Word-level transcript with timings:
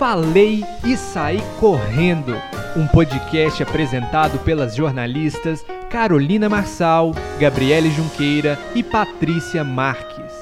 Falei 0.00 0.64
e 0.82 0.96
Saí 0.96 1.40
Correndo, 1.60 2.32
um 2.74 2.88
podcast 2.88 3.62
apresentado 3.62 4.38
pelas 4.38 4.74
jornalistas 4.74 5.62
Carolina 5.90 6.48
Marçal, 6.48 7.12
Gabriele 7.38 7.90
Junqueira 7.90 8.58
e 8.74 8.82
Patrícia 8.82 9.62
Marques. 9.62 10.32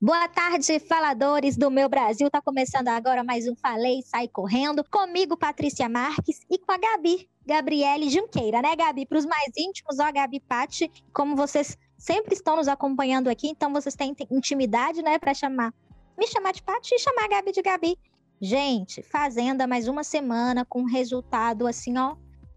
Boa 0.00 0.26
tarde, 0.28 0.80
faladores 0.80 1.54
do 1.54 1.70
meu 1.70 1.90
Brasil. 1.90 2.30
Tá 2.30 2.40
começando 2.40 2.88
agora 2.88 3.22
mais 3.22 3.46
um 3.46 3.54
Falei 3.54 3.98
e 3.98 4.02
Sai 4.02 4.28
Correndo. 4.28 4.82
Comigo, 4.90 5.36
Patrícia 5.36 5.90
Marques, 5.90 6.40
e 6.50 6.58
com 6.58 6.72
a 6.72 6.78
Gabi, 6.78 7.28
Gabriele 7.44 8.08
Junqueira, 8.08 8.62
né, 8.62 8.74
Gabi? 8.74 9.04
Para 9.04 9.18
os 9.18 9.26
mais 9.26 9.52
íntimos, 9.58 9.98
ó, 10.00 10.10
Gabi 10.10 10.40
Pati, 10.40 10.90
como 11.12 11.36
vocês 11.36 11.76
sempre 11.98 12.32
estão 12.32 12.56
nos 12.56 12.66
acompanhando 12.66 13.28
aqui, 13.28 13.46
então 13.46 13.70
vocês 13.74 13.94
têm 13.94 14.16
intimidade, 14.30 15.02
né, 15.02 15.18
para 15.18 15.34
chamar, 15.34 15.74
me 16.22 16.28
chamar 16.28 16.52
de 16.52 16.62
Pati 16.62 16.94
e 16.94 17.00
chamar 17.00 17.24
a 17.24 17.28
Gabi 17.28 17.50
de 17.50 17.60
Gabi. 17.60 17.98
Gente, 18.40 19.02
Fazenda 19.02 19.66
mais 19.66 19.88
uma 19.88 20.04
semana 20.04 20.64
com 20.64 20.82
um 20.82 20.84
resultado 20.84 21.66
assim, 21.66 21.98
ó, 21.98 22.14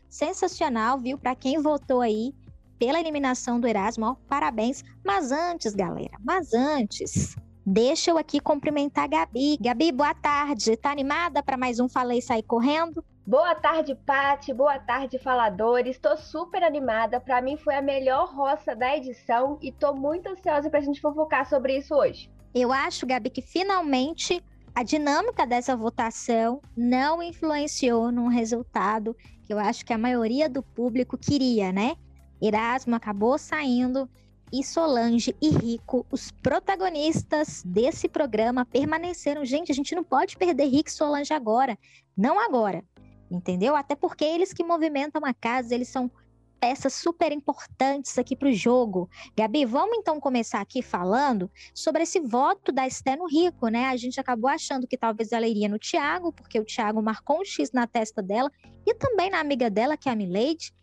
sensacional, 0.08 1.00
viu? 1.00 1.18
Para 1.18 1.34
quem 1.34 1.60
votou 1.60 2.02
aí 2.02 2.32
pela 2.78 3.00
eliminação 3.00 3.60
do 3.60 3.68
Erasmo, 3.68 4.06
ó, 4.06 4.16
parabéns. 4.30 4.84
Mas 5.04 5.32
antes, 5.32 5.74
galera, 5.74 6.16
mas 6.24 6.54
antes, 6.54 7.36
deixa 7.66 8.12
eu 8.12 8.20
aqui 8.20 8.40
cumprimentar 8.40 9.06
a 9.06 9.08
Gabi. 9.08 9.58
Gabi, 9.60 9.92
boa 9.92 10.14
tarde. 10.14 10.78
Tá 10.78 10.92
animada 10.92 11.42
para 11.42 11.58
mais 11.58 11.80
um 11.80 11.90
Falei 11.90 12.22
Sair 12.22 12.44
Correndo? 12.44 13.04
Boa 13.26 13.56
tarde, 13.56 13.96
Pati. 13.96 14.54
Boa 14.54 14.78
tarde, 14.78 15.18
faladores. 15.18 15.96
Estou 15.96 16.16
super 16.18 16.62
animada. 16.62 17.20
Para 17.20 17.42
mim 17.42 17.58
foi 17.58 17.74
a 17.74 17.82
melhor 17.82 18.32
roça 18.32 18.76
da 18.76 18.96
edição 18.96 19.58
e 19.60 19.70
estou 19.70 19.96
muito 19.96 20.30
ansiosa 20.30 20.70
para 20.70 20.78
a 20.78 20.84
gente 20.84 21.02
fofocar 21.02 21.50
sobre 21.50 21.76
isso 21.76 21.96
hoje. 21.96 22.30
Eu 22.56 22.72
acho, 22.72 23.06
Gabi, 23.06 23.30
que 23.30 23.42
finalmente 23.42 24.42
a 24.74 24.82
dinâmica 24.82 25.46
dessa 25.46 25.76
votação 25.76 26.62
não 26.76 27.22
influenciou 27.22 28.14
num 28.14 28.30
resultado 28.30 29.14
que 29.44 29.52
eu 29.52 29.60
acho 29.60 29.86
que 29.86 29.92
a 29.92 29.98
maioria 29.98 30.48
do 30.48 30.64
público 30.64 31.18
queria, 31.18 31.74
né? 31.74 31.98
Erasmo 32.42 32.96
acabou 32.96 33.38
saindo 33.38 34.10
e 34.54 34.64
Solange 34.64 35.36
e 35.42 35.50
Rico, 35.50 36.06
os 36.10 36.32
protagonistas 36.32 37.62
desse 37.66 38.08
programa, 38.08 38.66
permaneceram. 38.66 39.44
Gente, 39.44 39.70
a 39.70 39.76
gente 39.76 39.94
não 39.94 40.04
pode 40.04 40.38
perder 40.38 40.68
Rico 40.68 40.88
e 40.88 40.94
Solange 40.94 41.34
agora. 41.34 41.78
Não 42.16 42.40
agora. 42.40 42.86
Entendeu? 43.30 43.76
Até 43.76 43.96
porque 43.98 44.24
eles 44.24 44.54
que 44.54 44.64
movimentam 44.64 45.22
a 45.26 45.34
casa, 45.34 45.76
eles 45.76 45.90
são 45.90 46.10
peças 46.60 46.94
super 46.94 47.32
importantes 47.32 48.18
aqui 48.18 48.36
para 48.36 48.50
o 48.50 48.54
jogo. 48.54 49.10
Gabi, 49.38 49.66
vamos 49.66 49.98
então 49.98 50.20
começar 50.20 50.62
aqui 50.62 50.82
falando 50.82 51.50
sobre 51.74 52.04
esse 52.04 52.20
voto 52.20 52.72
da 52.72 52.88
Esté 52.88 53.16
no 53.16 53.28
Rico, 53.28 53.68
né? 53.68 53.86
A 53.86 53.98
gente 53.98 54.20
acabou 54.20 54.50
achando 54.50 54.88
que 54.88 54.98
talvez 54.98 55.32
ela 55.32 55.48
iria 55.48 55.70
no 55.70 55.80
Thiago, 55.80 56.32
porque 56.32 56.60
o 56.60 56.66
Thiago 56.66 57.02
marcou 57.02 57.42
um 57.42 57.46
X 57.46 57.72
na 57.72 57.86
testa 57.86 58.22
dela, 58.22 58.52
e 58.86 58.94
também 58.94 59.30
na 59.30 59.40
amiga 59.40 59.70
dela, 59.70 59.98
que 59.98 60.10
é 60.10 60.12
a 60.12 60.16
Milady. 60.16 60.74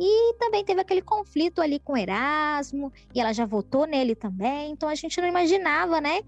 E 0.00 0.34
também 0.34 0.64
teve 0.64 0.80
aquele 0.80 1.02
conflito 1.02 1.60
ali 1.60 1.78
com 1.80 1.96
Erasmo, 1.96 2.92
e 3.14 3.20
ela 3.20 3.32
já 3.32 3.44
votou 3.44 3.86
nele 3.86 4.14
também, 4.14 4.72
então 4.72 4.88
a 4.88 4.94
gente 4.94 5.20
não 5.20 5.28
imaginava, 5.28 6.00
né? 6.00 6.20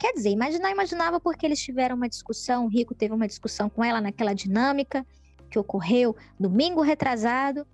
Quer 0.00 0.12
dizer, 0.12 0.30
imaginar, 0.30 0.70
imaginava 0.70 1.18
porque 1.20 1.44
eles 1.44 1.60
tiveram 1.60 1.96
uma 1.96 2.08
discussão, 2.08 2.66
o 2.66 2.68
Rico 2.68 2.94
teve 2.94 3.12
uma 3.12 3.26
discussão 3.26 3.68
com 3.68 3.82
ela 3.84 4.00
naquela 4.00 4.32
dinâmica 4.32 5.04
que 5.50 5.58
ocorreu 5.58 6.14
domingo 6.38 6.82
retrasado. 6.82 7.66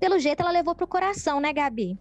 Pelo 0.00 0.18
jeito 0.18 0.40
ela 0.40 0.50
levou 0.50 0.74
pro 0.74 0.86
coração, 0.86 1.40
né, 1.40 1.52
Gabi? 1.52 1.98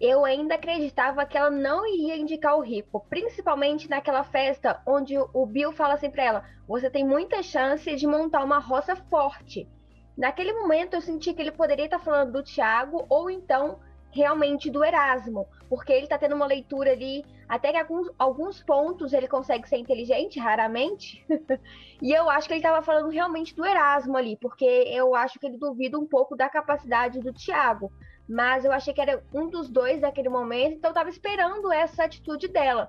Eu 0.00 0.24
ainda 0.24 0.54
acreditava 0.54 1.26
que 1.26 1.36
ela 1.36 1.50
não 1.50 1.84
iria 1.84 2.16
indicar 2.16 2.56
o 2.56 2.62
Rico, 2.62 3.04
principalmente 3.10 3.90
naquela 3.90 4.22
festa 4.22 4.80
onde 4.86 5.18
o 5.18 5.44
Bill 5.44 5.72
fala 5.72 5.94
assim 5.94 6.08
pra 6.08 6.22
ela: 6.24 6.44
você 6.66 6.88
tem 6.88 7.04
muita 7.04 7.42
chance 7.42 7.94
de 7.96 8.06
montar 8.06 8.44
uma 8.44 8.60
roça 8.60 8.94
forte. 8.94 9.68
Naquele 10.16 10.52
momento 10.52 10.94
eu 10.94 11.00
senti 11.00 11.34
que 11.34 11.42
ele 11.42 11.50
poderia 11.50 11.86
estar 11.86 11.98
falando 11.98 12.32
do 12.32 12.42
Thiago 12.42 13.04
ou 13.08 13.28
então 13.28 13.80
realmente 14.12 14.70
do 14.70 14.84
Erasmo, 14.84 15.46
porque 15.68 15.92
ele 15.92 16.04
está 16.04 16.18
tendo 16.18 16.34
uma 16.34 16.46
leitura 16.46 16.92
ali, 16.92 17.24
até 17.48 17.70
que 17.70 17.78
alguns, 17.78 18.10
alguns 18.18 18.62
pontos 18.62 19.12
ele 19.12 19.28
consegue 19.28 19.68
ser 19.68 19.76
inteligente, 19.76 20.38
raramente. 20.38 21.24
e 22.02 22.12
eu 22.12 22.28
acho 22.28 22.48
que 22.48 22.54
ele 22.54 22.60
estava 22.60 22.82
falando 22.82 23.08
realmente 23.08 23.54
do 23.54 23.64
Erasmo 23.64 24.16
ali, 24.16 24.36
porque 24.36 24.64
eu 24.64 25.14
acho 25.14 25.38
que 25.38 25.46
ele 25.46 25.58
duvida 25.58 25.98
um 25.98 26.06
pouco 26.06 26.36
da 26.36 26.48
capacidade 26.48 27.20
do 27.20 27.32
Thiago. 27.32 27.92
Mas 28.28 28.64
eu 28.64 28.72
achei 28.72 28.94
que 28.94 29.00
era 29.00 29.22
um 29.34 29.48
dos 29.48 29.68
dois 29.68 30.00
naquele 30.00 30.28
momento, 30.28 30.76
então 30.76 30.90
eu 30.90 30.92
estava 30.92 31.10
esperando 31.10 31.72
essa 31.72 32.04
atitude 32.04 32.48
dela. 32.48 32.88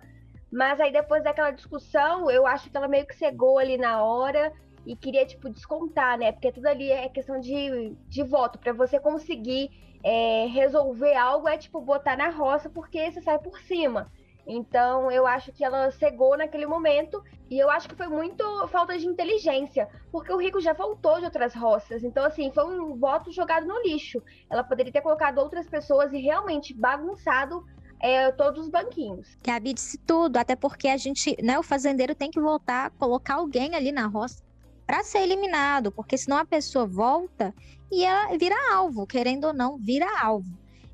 Mas 0.51 0.79
aí 0.79 0.91
depois 0.91 1.23
daquela 1.23 1.51
discussão, 1.51 2.29
eu 2.29 2.45
acho 2.45 2.69
que 2.69 2.77
ela 2.77 2.87
meio 2.87 3.07
que 3.07 3.15
cegou 3.15 3.57
ali 3.57 3.77
na 3.77 4.03
hora 4.03 4.51
e 4.85 4.95
queria, 4.95 5.25
tipo, 5.25 5.49
descontar, 5.49 6.17
né? 6.17 6.31
Porque 6.31 6.51
tudo 6.51 6.65
ali 6.65 6.91
é 6.91 7.07
questão 7.07 7.39
de, 7.39 7.95
de 8.07 8.23
voto. 8.23 8.59
para 8.59 8.73
você 8.73 8.99
conseguir 8.99 9.69
é, 10.03 10.47
resolver 10.47 11.15
algo 11.15 11.47
é, 11.47 11.57
tipo, 11.57 11.81
botar 11.81 12.17
na 12.17 12.29
roça, 12.29 12.69
porque 12.69 13.11
você 13.11 13.21
sai 13.21 13.39
por 13.39 13.57
cima. 13.59 14.11
Então, 14.45 15.11
eu 15.11 15.27
acho 15.27 15.51
que 15.51 15.63
ela 15.63 15.91
cegou 15.91 16.35
naquele 16.35 16.65
momento 16.65 17.23
e 17.49 17.59
eu 17.59 17.69
acho 17.69 17.87
que 17.87 17.95
foi 17.95 18.07
muito 18.07 18.43
falta 18.69 18.97
de 18.97 19.05
inteligência, 19.05 19.87
porque 20.11 20.33
o 20.33 20.37
Rico 20.37 20.59
já 20.59 20.73
voltou 20.73 21.19
de 21.19 21.25
outras 21.25 21.53
roças. 21.53 22.03
Então, 22.03 22.25
assim, 22.25 22.51
foi 22.51 22.65
um 22.65 22.97
voto 22.97 23.31
jogado 23.31 23.67
no 23.67 23.81
lixo. 23.83 24.21
Ela 24.49 24.63
poderia 24.63 24.91
ter 24.91 25.01
colocado 25.01 25.37
outras 25.37 25.69
pessoas 25.69 26.11
e 26.11 26.19
realmente 26.19 26.73
bagunçado 26.73 27.63
é, 27.99 28.31
todos 28.31 28.63
os 28.63 28.69
banquinhos. 28.69 29.37
Gabi 29.43 29.73
disse 29.73 29.97
tudo, 29.99 30.37
até 30.37 30.55
porque 30.55 30.87
a 30.87 30.97
gente, 30.97 31.37
né, 31.41 31.59
o 31.59 31.63
fazendeiro 31.63 32.15
tem 32.15 32.31
que 32.31 32.39
voltar, 32.39 32.89
colocar 32.91 33.35
alguém 33.35 33.75
ali 33.75 33.91
na 33.91 34.07
roça 34.07 34.43
para 34.91 35.05
ser 35.05 35.19
eliminado, 35.19 35.89
porque 35.89 36.17
senão 36.17 36.35
a 36.35 36.43
pessoa 36.43 36.85
volta 36.85 37.55
e 37.89 38.03
ela 38.03 38.35
vira 38.37 38.57
alvo, 38.73 39.07
querendo 39.07 39.45
ou 39.45 39.53
não, 39.53 39.77
vira 39.77 40.05
alvo. 40.21 40.51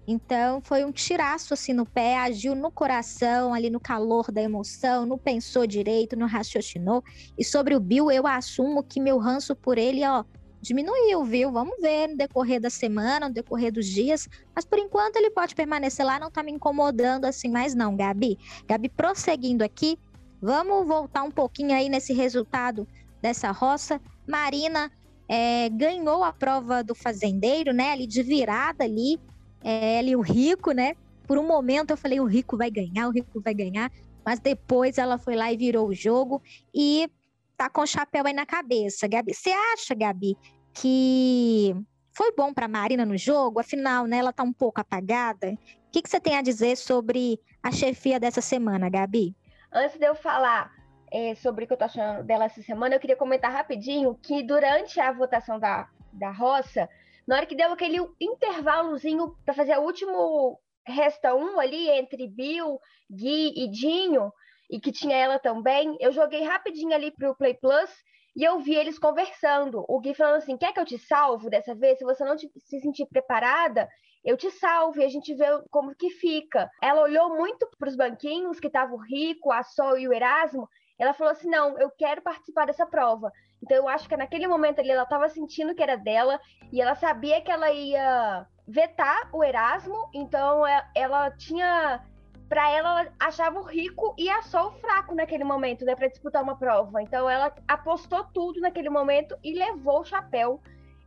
Então 0.08 0.62
foi 0.62 0.86
um 0.86 0.92
tiraço 0.92 1.56
assim 1.56 1.74
no 1.74 1.84
pé, 1.84 2.16
agiu 2.16 2.54
no 2.54 2.70
coração, 2.70 3.56
ali 3.56 3.72
no 3.72 3.80
calor 3.80 4.32
da 4.32 4.40
emoção, 4.40 5.04
não 5.08 5.18
pensou 5.18 5.66
direito, 5.66 6.16
não 6.16 6.28
raciocinou. 6.28 7.04
E 7.36 7.44
sobre 7.44 7.76
o 7.76 7.80
Bill, 7.80 8.12
eu 8.12 8.28
assumo 8.28 8.84
que 8.84 9.02
meu 9.02 9.18
ranço 9.18 9.56
por 9.56 9.80
ele, 9.80 10.06
ó, 10.06 10.24
diminuiu, 10.62 11.24
viu? 11.26 11.52
Vamos 11.52 11.82
ver 11.82 12.10
no 12.10 12.18
decorrer 12.18 12.62
da 12.62 12.70
semana, 12.70 13.28
no 13.28 13.34
decorrer 13.34 13.74
dos 13.74 13.88
dias. 13.88 14.30
Mas 14.56 14.64
por 14.64 14.78
enquanto 14.78 15.16
ele 15.16 15.32
pode 15.32 15.56
permanecer 15.56 16.06
lá, 16.06 16.20
não 16.20 16.30
tá 16.30 16.44
me 16.44 16.52
incomodando 16.52 17.26
assim 17.26 17.50
mais 17.50 17.74
não, 17.74 17.96
Gabi. 17.96 18.38
Gabi, 18.68 18.90
prosseguindo 18.90 19.64
aqui, 19.64 19.98
vamos 20.40 20.86
voltar 20.86 21.24
um 21.24 21.32
pouquinho 21.32 21.74
aí 21.74 21.90
nesse 21.90 22.14
resultado 22.14 22.88
dessa 23.28 23.52
roça. 23.52 24.00
Marina 24.26 24.92
é, 25.28 25.70
ganhou 25.70 26.24
a 26.24 26.32
prova 26.32 26.84
do 26.84 26.96
fazendeiro, 26.96 27.74
né? 27.74 27.92
Ali 27.92 28.08
de 28.08 28.24
virada 28.24 28.86
ali, 28.86 29.20
é, 29.64 30.00
ali 30.00 30.16
o 30.16 30.22
rico, 30.22 30.72
né? 30.72 30.96
Por 31.28 31.38
um 31.38 31.46
momento 31.46 31.92
eu 31.92 31.98
falei 31.98 32.20
o 32.20 32.26
rico 32.26 32.58
vai 32.58 32.72
ganhar, 32.72 33.08
o 33.08 33.12
rico 33.12 33.42
vai 33.42 33.54
ganhar, 33.54 33.92
mas 34.26 34.40
depois 34.40 34.98
ela 34.98 35.18
foi 35.18 35.36
lá 35.36 35.52
e 35.52 35.58
virou 35.58 35.90
o 35.90 35.94
jogo 35.94 36.42
e 36.74 37.10
tá 37.58 37.70
com 37.70 37.82
o 37.82 37.88
chapéu 37.88 38.26
aí 38.26 38.34
na 38.34 38.46
cabeça, 38.46 39.08
Gabi. 39.08 39.34
Você 39.34 39.50
acha, 39.74 39.94
Gabi, 39.94 40.38
que 40.74 41.76
foi 42.14 42.32
bom 42.32 42.54
para 42.54 42.68
Marina 42.68 43.06
no 43.06 43.18
jogo? 43.18 43.60
Afinal, 43.60 44.06
né? 44.06 44.18
Ela 44.20 44.32
tá 44.32 44.44
um 44.44 44.54
pouco 44.54 44.80
apagada. 44.80 45.52
O 45.52 45.92
que, 45.92 46.02
que 46.02 46.10
você 46.10 46.20
tem 46.20 46.38
a 46.38 46.42
dizer 46.42 46.78
sobre 46.78 47.40
a 47.62 47.72
chefia 47.72 48.20
dessa 48.20 48.40
semana, 48.40 48.90
Gabi? 48.90 49.36
Antes 49.74 50.00
de 50.00 50.06
eu 50.06 50.16
falar 50.16 50.77
é, 51.12 51.36
sobre 51.36 51.64
o 51.64 51.68
que 51.68 51.74
eu 51.74 51.78
tô 51.78 51.86
achando 51.86 52.24
dela 52.24 52.46
essa 52.46 52.62
semana, 52.62 52.96
eu 52.96 53.00
queria 53.00 53.16
comentar 53.16 53.52
rapidinho 53.52 54.16
que 54.16 54.44
durante 54.44 55.00
a 55.00 55.12
votação 55.12 55.60
da, 55.60 55.90
da 56.12 56.32
roça, 56.32 56.90
na 57.28 57.38
hora 57.38 57.46
que 57.46 57.56
deu 57.56 57.72
aquele 57.72 57.98
intervalozinho 58.20 59.36
para 59.46 59.54
fazer 59.54 59.78
o 59.78 59.84
último 59.84 60.60
resta 60.86 61.36
um 61.36 61.60
ali 61.60 61.90
entre 61.90 62.28
Bill, 62.28 62.80
Gui 63.12 63.54
e 63.56 63.70
Dinho, 63.70 64.32
e 64.70 64.80
que 64.80 64.92
tinha 64.92 65.16
ela 65.16 65.40
também, 65.40 65.98
eu 66.00 66.12
joguei 66.12 66.44
rapidinho 66.44 66.94
ali 66.94 67.12
pro 67.12 67.36
Play 67.36 67.54
Plus 67.54 67.90
e 68.36 68.44
eu 68.44 68.60
vi 68.60 68.76
eles 68.76 69.00
conversando. 69.00 69.84
O 69.88 70.00
Gui 70.00 70.14
falando 70.14 70.38
assim: 70.38 70.58
quer 70.58 70.74
que 70.74 70.80
eu 70.80 70.86
te 70.86 70.98
salvo 70.98 71.50
dessa 71.50 71.74
vez? 71.74 71.98
Se 71.98 72.04
você 72.04 72.24
não 72.24 72.36
te, 72.36 72.50
se 72.66 72.80
sentir 72.82 73.06
preparada, 73.08 73.90
eu 74.24 74.38
te 74.38 74.52
salvo 74.52 75.00
e 75.00 75.06
a 75.06 75.10
gente 75.10 75.34
vê 75.34 75.46
como 75.72 75.96
que 75.96 76.10
fica. 76.10 76.70
Ela 76.82 77.02
olhou 77.02 77.36
muito 77.36 77.68
para 77.80 77.90
os 77.90 77.96
banquinhos 77.96 78.60
que 78.60 78.68
estavam 78.68 78.98
o 78.98 79.02
Rico, 79.02 79.52
a 79.52 79.64
Sol 79.64 79.98
e 79.98 80.08
o 80.08 80.14
Erasmo 80.14 80.68
ela 80.98 81.14
falou 81.14 81.32
assim: 81.32 81.50
não, 81.50 81.78
eu 81.78 81.90
quero 81.92 82.22
participar 82.22 82.66
dessa 82.66 82.86
prova. 82.86 83.32
Então 83.62 83.78
eu 83.78 83.88
acho 83.88 84.08
que 84.08 84.18
naquele 84.18 84.48
momento 84.48 84.80
ali 84.80 84.92
ela 84.92 85.04
estava 85.04 85.30
sentindo 85.30 85.76
que 85.76 85.84
era 85.84 85.96
dela 85.96 86.40
e 86.72 86.82
ela 86.82 86.96
sabia 86.96 87.42
que 87.42 87.52
ela 87.52 87.72
ia 87.72 88.46
vetar 88.68 89.30
o 89.34 89.44
Erasmo, 89.44 90.10
então 90.14 90.66
é, 90.66 90.86
ela 90.96 91.32
tinha. 91.32 92.04
Para 92.50 92.70
ela, 92.72 93.02
ela 93.02 93.14
achava 93.20 93.60
o 93.60 93.64
rico 93.64 94.16
e 94.18 94.30
a 94.30 94.42
Sol 94.42 94.72
fraco 94.72 95.14
naquele 95.14 95.44
momento, 95.44 95.84
né, 95.84 95.94
para 95.96 96.08
disputar 96.08 96.42
uma 96.42 96.58
prova. 96.58 97.02
Então 97.02 97.30
ela 97.30 97.54
apostou 97.68 98.24
tudo 98.34 98.62
naquele 98.62 98.90
momento 98.90 99.38
e 99.44 99.54
levou 99.54 100.00
o 100.00 100.06
chapéu. 100.06 100.62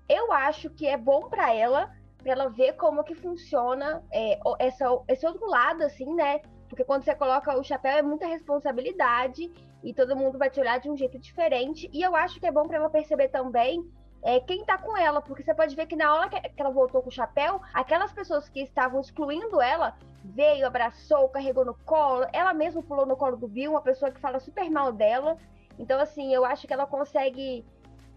Eu 0.07 0.31
acho 0.35 0.69
que 0.69 0.87
é 0.87 0.99
bom 0.99 1.31
para 1.31 1.55
ela, 1.55 1.91
para 2.19 2.33
ela 2.33 2.51
ver 2.51 2.75
como 2.75 3.03
que 3.03 3.15
funciona 3.15 4.05
é, 4.13 4.39
essa, 4.59 4.85
esse 5.09 5.27
outro 5.27 5.47
lado, 5.49 5.83
assim, 5.83 6.15
né? 6.15 6.43
Porque 6.71 6.85
quando 6.85 7.03
você 7.03 7.15
coloca 7.17 7.59
o 7.59 7.65
chapéu 7.65 7.99
é 7.99 8.03
muita 8.03 8.27
responsabilidade 8.27 9.53
e 9.83 9.93
todo 9.93 10.17
mundo 10.17 10.39
vai 10.39 10.49
te 10.49 10.61
olhar 10.61 10.79
de 10.79 10.89
um 10.89 10.97
jeito 10.97 11.19
diferente. 11.19 11.91
E 11.93 12.01
eu 12.01 12.15
acho 12.15 12.39
que 12.39 12.47
é 12.47 12.53
bom 12.53 12.67
para 12.67 12.77
ela 12.77 12.89
perceber 12.89 13.29
também 13.29 13.85
é, 14.23 14.39
quem 14.39 14.65
tá 14.65 14.79
com 14.79 14.97
ela, 14.97 15.21
porque 15.21 15.43
você 15.43 15.53
pode 15.53 15.75
ver 15.75 15.87
que 15.87 15.97
na 15.97 16.15
hora 16.15 16.29
que 16.29 16.41
ela 16.57 16.71
voltou 16.71 17.03
com 17.03 17.09
o 17.09 17.13
chapéu, 17.13 17.61
aquelas 17.75 18.13
pessoas 18.13 18.49
que 18.49 18.61
estavam 18.61 19.01
excluindo 19.01 19.61
ela 19.61 19.97
veio, 20.23 20.67
abraçou, 20.67 21.29
carregou 21.29 21.65
no 21.65 21.75
colo, 21.75 22.27
ela 22.33 22.55
mesma 22.55 22.83
pulou 22.83 23.07
no 23.07 23.17
colo 23.17 23.37
do 23.37 23.49
Bill, 23.49 23.73
uma 23.73 23.81
pessoa 23.81 24.13
que 24.13 24.21
fala 24.21 24.39
super 24.39 24.71
mal 24.71 24.93
dela. 24.93 25.37
Então, 25.79 25.99
assim, 25.99 26.33
eu 26.33 26.45
acho 26.45 26.67
que 26.69 26.73
ela 26.73 26.87
consegue, 26.87 27.65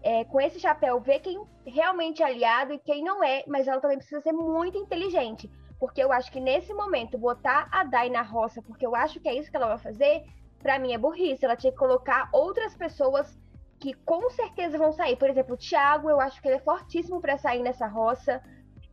é, 0.04 0.22
com 0.22 0.38
esse 0.38 0.60
chapéu, 0.60 1.00
ver 1.00 1.20
quem 1.20 1.42
realmente 1.66 2.22
é 2.22 2.26
aliado 2.26 2.74
e 2.74 2.78
quem 2.78 3.02
não 3.02 3.24
é, 3.24 3.42
mas 3.48 3.66
ela 3.66 3.80
também 3.80 3.96
precisa 3.96 4.20
ser 4.20 4.32
muito 4.32 4.76
inteligente. 4.76 5.50
Porque 5.80 6.02
eu 6.02 6.12
acho 6.12 6.30
que 6.30 6.38
nesse 6.38 6.74
momento, 6.74 7.16
botar 7.16 7.68
a 7.72 7.82
Dai 7.84 8.10
na 8.10 8.20
roça, 8.20 8.60
porque 8.62 8.86
eu 8.86 8.94
acho 8.94 9.18
que 9.18 9.28
é 9.28 9.34
isso 9.34 9.50
que 9.50 9.56
ela 9.56 9.68
vai 9.68 9.78
fazer, 9.78 10.22
para 10.62 10.78
mim 10.78 10.92
é 10.92 10.98
burrice. 10.98 11.44
Ela 11.44 11.56
tinha 11.56 11.72
que 11.72 11.78
colocar 11.78 12.28
outras 12.32 12.76
pessoas 12.76 13.34
que 13.80 13.94
com 13.94 14.28
certeza 14.30 14.76
vão 14.76 14.92
sair. 14.92 15.16
Por 15.16 15.28
exemplo, 15.28 15.54
o 15.54 15.58
Thiago, 15.58 16.10
eu 16.10 16.20
acho 16.20 16.40
que 16.40 16.48
ele 16.48 16.56
é 16.56 16.60
fortíssimo 16.60 17.20
para 17.20 17.38
sair 17.38 17.62
nessa 17.62 17.86
roça. 17.86 18.42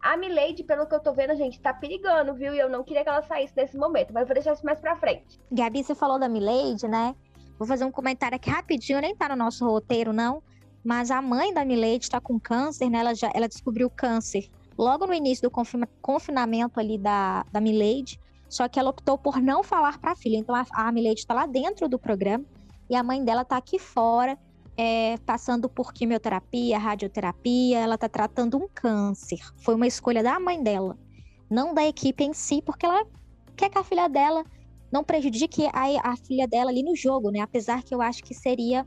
A 0.01 0.15
Milady, 0.15 0.63
pelo 0.63 0.87
que 0.87 0.95
eu 0.95 0.99
tô 0.99 1.13
vendo, 1.13 1.35
gente, 1.35 1.59
tá 1.59 1.73
perigando, 1.73 2.33
viu? 2.33 2.55
E 2.55 2.59
eu 2.59 2.69
não 2.69 2.83
queria 2.83 3.03
que 3.03 3.09
ela 3.09 3.21
saísse 3.21 3.53
nesse 3.55 3.77
momento, 3.77 4.13
mas 4.13 4.27
vou 4.27 4.33
deixar 4.33 4.53
isso 4.53 4.65
mais 4.65 4.79
pra 4.79 4.95
frente. 4.95 5.39
Gabi, 5.51 5.83
você 5.83 5.93
falou 5.93 6.17
da 6.17 6.29
Milady, 6.29 6.87
né? 6.87 7.15
Vou 7.59 7.67
fazer 7.67 7.83
um 7.83 7.91
comentário 7.91 8.37
aqui 8.37 8.49
rapidinho, 8.49 9.01
nem 9.01 9.15
tá 9.15 9.29
no 9.29 9.35
nosso 9.35 9.65
roteiro, 9.65 10.11
não. 10.11 10.41
Mas 10.83 11.11
a 11.11 11.21
mãe 11.21 11.53
da 11.53 11.63
Milady 11.63 12.09
tá 12.09 12.19
com 12.19 12.39
câncer, 12.39 12.89
né? 12.89 12.99
Ela, 12.99 13.13
já, 13.13 13.31
ela 13.33 13.47
descobriu 13.47 13.89
câncer 13.89 14.49
logo 14.77 15.05
no 15.05 15.13
início 15.13 15.47
do 15.47 15.51
confinamento 16.01 16.79
ali 16.79 16.97
da, 16.97 17.45
da 17.51 17.61
Milady. 17.61 18.19
Só 18.49 18.67
que 18.67 18.79
ela 18.79 18.89
optou 18.89 19.17
por 19.17 19.39
não 19.39 19.63
falar 19.63 19.99
para 19.99 20.11
a 20.11 20.15
filha. 20.15 20.37
Então 20.37 20.55
a, 20.55 20.65
a 20.73 20.91
Milady 20.91 21.19
está 21.19 21.33
lá 21.33 21.45
dentro 21.45 21.87
do 21.87 21.99
programa 21.99 22.43
e 22.89 22.95
a 22.95 23.03
mãe 23.03 23.23
dela 23.23 23.43
está 23.43 23.57
aqui 23.57 23.79
fora, 23.79 24.37
é, 24.75 25.17
passando 25.19 25.69
por 25.69 25.93
quimioterapia, 25.93 26.77
radioterapia. 26.77 27.79
Ela 27.79 27.95
está 27.95 28.09
tratando 28.09 28.57
um 28.57 28.67
câncer. 28.67 29.39
Foi 29.57 29.75
uma 29.75 29.87
escolha 29.87 30.23
da 30.23 30.39
mãe 30.39 30.61
dela, 30.61 30.97
não 31.49 31.73
da 31.73 31.85
equipe 31.85 32.23
em 32.23 32.33
si, 32.33 32.61
porque 32.61 32.85
ela 32.85 33.05
quer 33.55 33.69
que 33.69 33.77
a 33.77 33.83
filha 33.83 34.09
dela 34.09 34.43
não 34.91 35.03
prejudique 35.03 35.65
a, 35.67 36.11
a 36.11 36.17
filha 36.17 36.47
dela 36.47 36.69
ali 36.69 36.83
no 36.83 36.95
jogo, 36.95 37.29
né? 37.31 37.39
Apesar 37.39 37.83
que 37.83 37.95
eu 37.95 38.01
acho 38.01 38.23
que 38.23 38.33
seria 38.33 38.85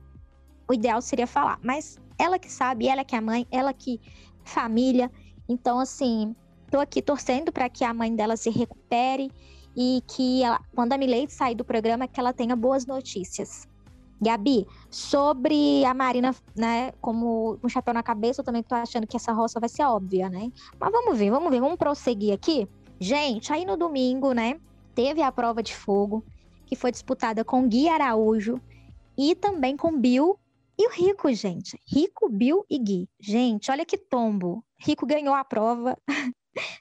o 0.69 0.75
ideal 0.75 1.01
seria 1.01 1.27
falar, 1.27 1.59
mas 1.63 1.99
ela 2.19 2.39
que 2.39 2.51
sabe, 2.51 2.89
ela 2.89 3.05
que 3.05 3.15
é 3.15 3.19
a 3.19 3.23
mãe, 3.23 3.47
ela 3.51 3.73
que 3.73 4.01
família. 4.45 5.11
Então, 5.49 5.81
assim, 5.81 6.35
tô 6.71 6.79
aqui 6.79 7.03
torcendo 7.03 7.53
para 7.53 7.69
que 7.69 7.85
a 7.85 7.93
mãe 7.93 8.15
dela 8.15 8.37
se 8.37 8.51
recupere 8.51 9.31
e 9.77 10.03
que 10.07 10.43
ela, 10.43 10.61
quando 10.75 10.93
a 10.93 10.99
Milady 10.99 11.33
sair 11.33 11.55
do 11.55 11.65
programa, 11.65 12.07
que 12.07 12.21
ela 12.21 12.33
tenha 12.33 12.55
boas 12.55 12.87
notícias. 12.87 13.69
Gabi, 14.21 14.67
sobre 14.91 15.85
a 15.85 15.93
Marina, 15.93 16.35
né, 16.57 16.93
como 17.01 17.59
um 17.63 17.69
chapéu 17.69 17.93
na 17.93 18.03
cabeça, 18.03 18.41
eu 18.41 18.45
também 18.45 18.63
tô 18.63 18.75
achando 18.75 19.07
que 19.07 19.17
essa 19.17 19.33
roça 19.33 19.61
vai 19.61 19.69
ser 19.69 19.83
óbvia, 19.83 20.31
né? 20.31 20.51
Mas 20.79 20.93
vamos 20.93 21.19
ver, 21.19 21.31
vamos 21.31 21.51
ver, 21.51 21.61
vamos 21.61 21.77
prosseguir 21.77 22.33
aqui. 22.33 22.69
Gente, 22.99 23.53
aí 23.53 23.65
no 23.67 23.77
domingo, 23.77 24.33
né, 24.33 24.59
teve 24.95 25.21
a 25.21 25.33
prova 25.33 25.63
de 25.63 25.75
fogo, 25.75 26.25
que 26.65 26.77
foi 26.77 26.91
disputada 26.91 27.45
com 27.45 27.69
Gui 27.69 27.89
Araújo 27.89 28.61
e 29.19 29.35
também 29.35 29.77
com 29.77 29.99
Bill 29.99 30.39
e 30.79 30.89
o 30.89 30.91
Rico, 30.91 31.33
gente. 31.33 31.81
Rico, 31.87 32.29
Bill 32.29 32.65
e 32.69 32.79
Gui. 32.79 33.09
Gente, 33.21 33.71
olha 33.71 33.85
que 33.85 33.97
tombo. 33.97 34.65
Rico 34.77 35.07
ganhou 35.07 35.35
a 35.35 35.45
prova, 35.45 35.97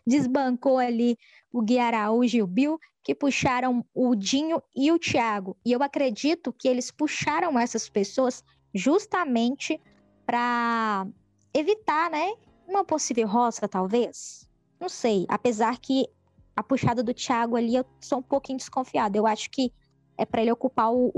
desbancou 0.06 0.78
ali 0.78 1.18
o 1.52 1.62
Gui 1.62 1.78
Araújo 1.78 2.38
e 2.38 2.42
o 2.42 2.48
Bill, 2.48 2.80
que 3.04 3.14
puxaram 3.14 3.86
o 3.94 4.16
Dinho 4.16 4.62
e 4.76 4.92
o 4.92 4.98
Thiago. 4.98 5.56
E 5.66 5.72
eu 5.72 5.84
acredito 5.84 6.52
que 6.52 6.68
eles 6.68 6.90
puxaram 6.90 7.60
essas 7.60 7.88
pessoas 7.88 8.44
justamente 8.74 9.80
para 10.26 11.06
evitar, 11.54 12.10
né, 12.10 12.34
uma 12.68 12.84
possível 12.84 13.28
roça, 13.28 13.68
talvez. 13.68 14.50
Não 14.80 14.90
sei, 14.90 15.26
apesar 15.30 15.78
que 15.80 16.08
a 16.56 16.64
puxada 16.64 17.04
do 17.04 17.14
Thiago 17.14 17.56
ali 17.56 17.76
eu 17.76 17.86
sou 18.02 18.20
um 18.20 18.24
pouquinho 18.24 18.58
desconfiada. 18.58 19.18
Eu 19.18 19.28
acho 19.28 19.50
que 19.50 19.72
é 20.18 20.26
para 20.26 20.42
ele 20.42 20.52
ocupar 20.52 20.92
o, 20.92 21.12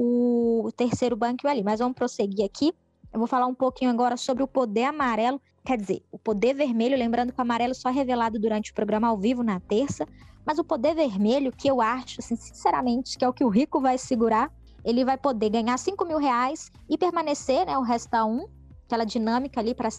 o 0.65 0.71
terceiro 0.71 1.15
banco 1.15 1.47
ali. 1.47 1.63
Mas 1.63 1.79
vamos 1.79 1.95
prosseguir 1.95 2.45
aqui. 2.45 2.73
Eu 3.11 3.19
vou 3.19 3.27
falar 3.27 3.47
um 3.47 3.55
pouquinho 3.55 3.91
agora 3.91 4.17
sobre 4.17 4.43
o 4.43 4.47
poder 4.47 4.83
amarelo, 4.83 5.39
quer 5.63 5.77
dizer, 5.77 6.03
o 6.11 6.19
poder 6.19 6.53
vermelho, 6.53 6.97
lembrando 6.97 7.31
que 7.31 7.39
o 7.39 7.41
amarelo 7.41 7.73
só 7.73 7.89
é 7.89 7.91
revelado 7.93 8.37
durante 8.37 8.71
o 8.71 8.75
programa 8.75 9.07
ao 9.07 9.17
vivo 9.17 9.41
na 9.41 9.59
terça, 9.59 10.05
mas 10.45 10.59
o 10.59 10.63
poder 10.63 10.93
vermelho, 10.93 11.51
que 11.51 11.67
eu 11.67 11.81
acho, 11.81 12.19
assim, 12.19 12.35
sinceramente, 12.35 13.17
que 13.17 13.25
é 13.25 13.29
o 13.29 13.33
que 13.33 13.43
o 13.43 13.49
rico 13.49 13.81
vai 13.81 13.97
segurar, 13.97 14.51
ele 14.83 15.03
vai 15.03 15.17
poder 15.17 15.49
ganhar 15.49 15.77
5 15.77 16.05
mil 16.05 16.19
reais 16.19 16.71
e 16.87 16.97
permanecer, 16.97 17.65
né, 17.65 17.77
o 17.77 17.81
resto 17.81 18.11
da 18.11 18.25
um, 18.25 18.45
aquela 18.85 19.03
dinâmica 19.03 19.59
ali 19.59 19.73
para 19.73 19.89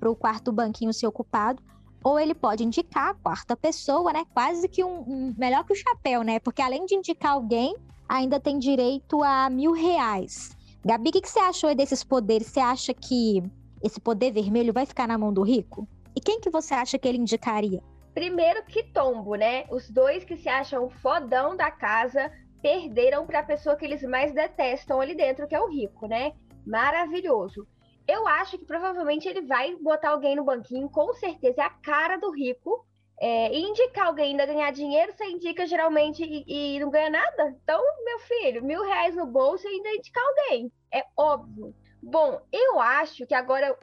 para 0.00 0.10
o 0.10 0.16
quarto 0.16 0.50
banquinho 0.52 0.92
ser 0.92 1.06
ocupado, 1.06 1.62
ou 2.02 2.18
ele 2.18 2.34
pode 2.34 2.64
indicar 2.64 3.10
a 3.10 3.14
quarta 3.14 3.56
pessoa, 3.56 4.12
né, 4.12 4.24
quase 4.32 4.68
que 4.68 4.82
um, 4.82 5.00
um 5.00 5.34
melhor 5.36 5.64
que 5.64 5.72
o 5.72 5.76
chapéu, 5.76 6.22
né, 6.22 6.38
porque 6.38 6.62
além 6.62 6.86
de 6.86 6.94
indicar 6.94 7.32
alguém, 7.32 7.76
ainda 8.14 8.38
tem 8.38 8.58
direito 8.58 9.22
a 9.22 9.50
mil 9.50 9.72
reais. 9.72 10.56
Gabi, 10.84 11.08
o 11.08 11.12
que, 11.12 11.20
que 11.20 11.28
você 11.28 11.40
achou 11.40 11.74
desses 11.74 12.04
poderes? 12.04 12.46
Você 12.46 12.60
acha 12.60 12.94
que 12.94 13.42
esse 13.82 14.00
poder 14.00 14.32
vermelho 14.32 14.72
vai 14.72 14.86
ficar 14.86 15.08
na 15.08 15.18
mão 15.18 15.32
do 15.32 15.42
rico? 15.42 15.88
E 16.14 16.20
quem 16.20 16.40
que 16.40 16.50
você 16.50 16.74
acha 16.74 16.98
que 16.98 17.08
ele 17.08 17.18
indicaria? 17.18 17.82
Primeiro 18.14 18.64
que 18.66 18.84
tombo, 18.84 19.34
né? 19.34 19.64
Os 19.70 19.90
dois 19.90 20.22
que 20.22 20.36
se 20.36 20.48
acham 20.48 20.88
fodão 20.88 21.56
da 21.56 21.70
casa 21.70 22.30
perderam 22.62 23.26
para 23.26 23.40
a 23.40 23.44
pessoa 23.44 23.76
que 23.76 23.84
eles 23.84 24.02
mais 24.02 24.32
detestam 24.32 25.00
ali 25.00 25.14
dentro, 25.14 25.48
que 25.48 25.54
é 25.54 25.60
o 25.60 25.68
rico, 25.68 26.06
né? 26.06 26.32
Maravilhoso. 26.64 27.66
Eu 28.06 28.28
acho 28.28 28.56
que 28.58 28.64
provavelmente 28.64 29.26
ele 29.26 29.42
vai 29.42 29.74
botar 29.76 30.10
alguém 30.10 30.36
no 30.36 30.44
banquinho, 30.44 30.88
com 30.88 31.12
certeza 31.14 31.62
é 31.62 31.64
a 31.64 31.70
cara 31.70 32.16
do 32.16 32.30
rico, 32.30 32.86
é, 33.20 33.56
indicar 33.56 34.06
alguém 34.06 34.32
ainda 34.32 34.46
ganhar 34.46 34.72
dinheiro, 34.72 35.12
você 35.12 35.24
indica 35.24 35.66
geralmente 35.66 36.22
e, 36.22 36.76
e, 36.76 36.80
não 36.80 36.90
ganha 36.90 37.10
nada? 37.10 37.56
Então, 37.62 37.80
meu 38.04 38.18
filho, 38.20 38.64
mil 38.64 38.82
reais 38.82 39.14
no 39.14 39.26
bolso 39.26 39.66
e 39.66 39.70
ainda 39.70 39.94
indicar 39.94 40.22
alguém. 40.24 40.72
É 40.92 41.04
óbvio. 41.16 41.74
Bom, 42.02 42.40
eu 42.52 42.80
acho 42.80 43.26
que 43.26 43.34
agora, 43.34 43.78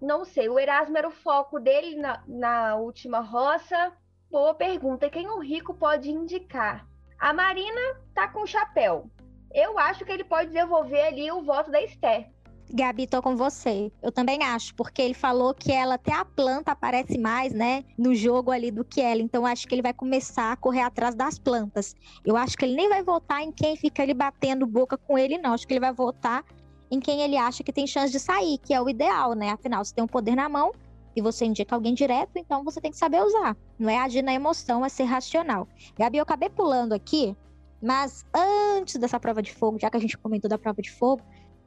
não 0.00 0.24
sei, 0.24 0.48
o 0.48 0.58
Erasmo 0.58 0.98
era 0.98 1.06
o 1.06 1.12
foco 1.12 1.60
dele 1.60 1.96
na, 1.96 2.22
na 2.26 2.76
última 2.76 3.20
roça. 3.20 3.92
Boa 4.30 4.54
pergunta. 4.54 5.10
Quem 5.10 5.28
o 5.28 5.38
rico 5.38 5.74
pode 5.74 6.10
indicar? 6.10 6.86
A 7.18 7.32
Marina 7.32 8.00
tá 8.14 8.26
com 8.26 8.46
chapéu. 8.46 9.08
Eu 9.54 9.78
acho 9.78 10.04
que 10.04 10.10
ele 10.10 10.24
pode 10.24 10.50
devolver 10.50 11.06
ali 11.06 11.30
o 11.30 11.42
voto 11.42 11.70
da 11.70 11.80
Esther. 11.82 12.30
Gabi, 12.70 13.06
tô 13.06 13.20
com 13.22 13.36
você. 13.36 13.92
Eu 14.02 14.10
também 14.10 14.42
acho, 14.42 14.74
porque 14.74 15.02
ele 15.02 15.14
falou 15.14 15.52
que 15.54 15.70
ela 15.70 15.94
até 15.94 16.12
a 16.12 16.24
planta 16.24 16.72
aparece 16.72 17.18
mais, 17.18 17.52
né, 17.52 17.84
no 17.98 18.14
jogo 18.14 18.50
ali 18.50 18.70
do 18.70 18.84
que 18.84 19.00
ela. 19.00 19.20
Então 19.20 19.44
acho 19.44 19.66
que 19.66 19.74
ele 19.74 19.82
vai 19.82 19.92
começar 19.92 20.52
a 20.52 20.56
correr 20.56 20.80
atrás 20.80 21.14
das 21.14 21.38
plantas. 21.38 21.94
Eu 22.24 22.36
acho 22.36 22.56
que 22.56 22.64
ele 22.64 22.74
nem 22.74 22.88
vai 22.88 23.02
votar 23.02 23.42
em 23.42 23.52
quem 23.52 23.76
fica 23.76 24.02
ali 24.02 24.14
batendo 24.14 24.66
boca 24.66 24.96
com 24.96 25.18
ele, 25.18 25.38
não. 25.38 25.52
Acho 25.52 25.66
que 25.66 25.74
ele 25.74 25.80
vai 25.80 25.92
votar 25.92 26.44
em 26.90 27.00
quem 27.00 27.22
ele 27.22 27.36
acha 27.36 27.62
que 27.62 27.72
tem 27.72 27.86
chance 27.86 28.12
de 28.12 28.20
sair, 28.20 28.58
que 28.58 28.74
é 28.74 28.80
o 28.80 28.88
ideal, 28.88 29.34
né? 29.34 29.50
Afinal, 29.50 29.84
você 29.84 29.94
tem 29.94 30.04
um 30.04 30.08
poder 30.08 30.36
na 30.36 30.48
mão 30.48 30.72
e 31.14 31.22
você 31.22 31.44
indica 31.44 31.74
alguém 31.74 31.94
direto, 31.94 32.36
então 32.36 32.64
você 32.64 32.80
tem 32.80 32.90
que 32.90 32.96
saber 32.96 33.22
usar. 33.22 33.56
Não 33.78 33.88
é 33.88 33.98
agir 33.98 34.22
na 34.22 34.32
emoção, 34.32 34.84
é 34.84 34.88
ser 34.88 35.04
racional. 35.04 35.68
Gabi, 35.98 36.18
eu 36.18 36.22
acabei 36.22 36.48
pulando 36.48 36.92
aqui, 36.92 37.36
mas 37.82 38.24
antes 38.34 38.96
dessa 38.96 39.18
prova 39.18 39.42
de 39.42 39.52
fogo, 39.52 39.78
já 39.78 39.90
que 39.90 39.96
a 39.96 40.00
gente 40.00 40.16
comentou 40.16 40.48
da 40.48 40.58
prova 40.58 40.80
de 40.80 40.90
fogo, 40.90 41.22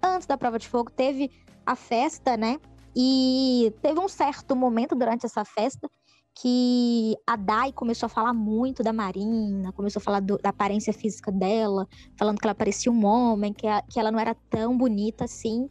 antes 0.07 0.27
da 0.27 0.37
prova 0.37 0.59
de 0.59 0.67
fogo, 0.67 0.91
teve 0.91 1.31
a 1.65 1.75
festa, 1.75 2.37
né? 2.37 2.59
E 2.95 3.73
teve 3.81 3.99
um 3.99 4.07
certo 4.07 4.55
momento 4.55 4.95
durante 4.95 5.25
essa 5.25 5.43
festa 5.43 5.89
que 6.35 7.15
a 7.25 7.35
Dai 7.37 7.71
começou 7.71 8.07
a 8.07 8.09
falar 8.09 8.33
muito 8.33 8.83
da 8.83 8.91
Marina, 8.91 9.71
começou 9.71 10.01
a 10.01 10.03
falar 10.03 10.19
do, 10.19 10.37
da 10.37 10.49
aparência 10.49 10.91
física 10.91 11.31
dela, 11.31 11.87
falando 12.17 12.39
que 12.39 12.45
ela 12.45 12.53
parecia 12.55 12.91
um 12.91 13.05
homem, 13.05 13.53
que, 13.53 13.65
a, 13.65 13.81
que 13.81 13.99
ela 13.99 14.11
não 14.11 14.19
era 14.19 14.35
tão 14.49 14.77
bonita 14.77 15.23
assim. 15.23 15.67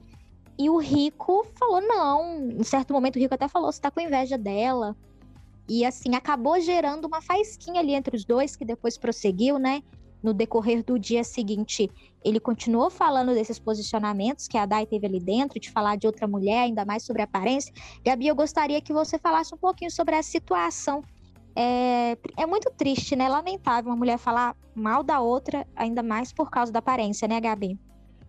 E 0.59 0.71
o 0.71 0.79
Rico 0.79 1.47
falou 1.59 1.81
não. 1.81 2.49
Em 2.49 2.63
certo 2.63 2.93
momento, 2.95 3.17
o 3.17 3.19
Rico 3.19 3.35
até 3.35 3.47
falou: 3.47 3.71
você 3.71 3.81
tá 3.81 3.91
com 3.91 4.01
inveja 4.01 4.39
dela. 4.39 4.97
E 5.69 5.85
assim, 5.85 6.15
acabou 6.15 6.61
gerando 6.61 7.07
uma 7.07 7.21
faísquinha 7.21 7.81
ali 7.81 7.95
entre 7.95 8.17
os 8.17 8.25
dois, 8.25 8.55
que 8.55 8.65
depois 8.65 8.99
prosseguiu, 8.99 9.59
né? 9.59 9.83
No 10.25 10.33
decorrer 10.33 10.83
do 10.83 10.99
dia 10.99 11.23
seguinte, 11.23 11.91
ele 12.25 12.41
continuou 12.41 12.89
falando 12.89 13.35
desses 13.35 13.59
posicionamentos 13.59 14.49
que 14.49 14.57
a 14.57 14.65
Dai 14.65 14.87
teve 14.87 15.07
ali 15.07 15.21
dentro, 15.21 15.61
de 15.61 15.71
falar 15.71 15.97
de 15.97 16.07
outra 16.07 16.27
mulher, 16.27 16.63
ainda 16.63 16.83
mais 16.83 17.05
sobre 17.05 17.21
aparência. 17.21 17.73
Gabi, 18.03 18.27
eu 18.27 18.35
gostaria 18.35 18.81
que 18.81 18.93
você 18.93 19.19
falasse 19.19 19.55
um 19.55 19.59
pouquinho 19.59 19.91
sobre 19.91 20.17
essa 20.17 20.31
situação. 20.31 21.03
É, 21.55 22.17
é 22.39 22.47
muito 22.47 22.71
triste, 22.71 23.15
né? 23.15 23.29
Lamentável 23.29 23.91
uma 23.91 23.97
mulher 23.97 24.17
falar 24.17 24.57
mal 24.75 25.03
da 25.03 25.21
outra, 25.21 25.67
ainda 25.77 26.03
mais 26.03 26.33
por 26.33 26.51
causa 26.51 26.73
da 26.73 26.79
aparência, 26.79 27.29
né, 27.29 27.39
Gabi? 27.39 27.79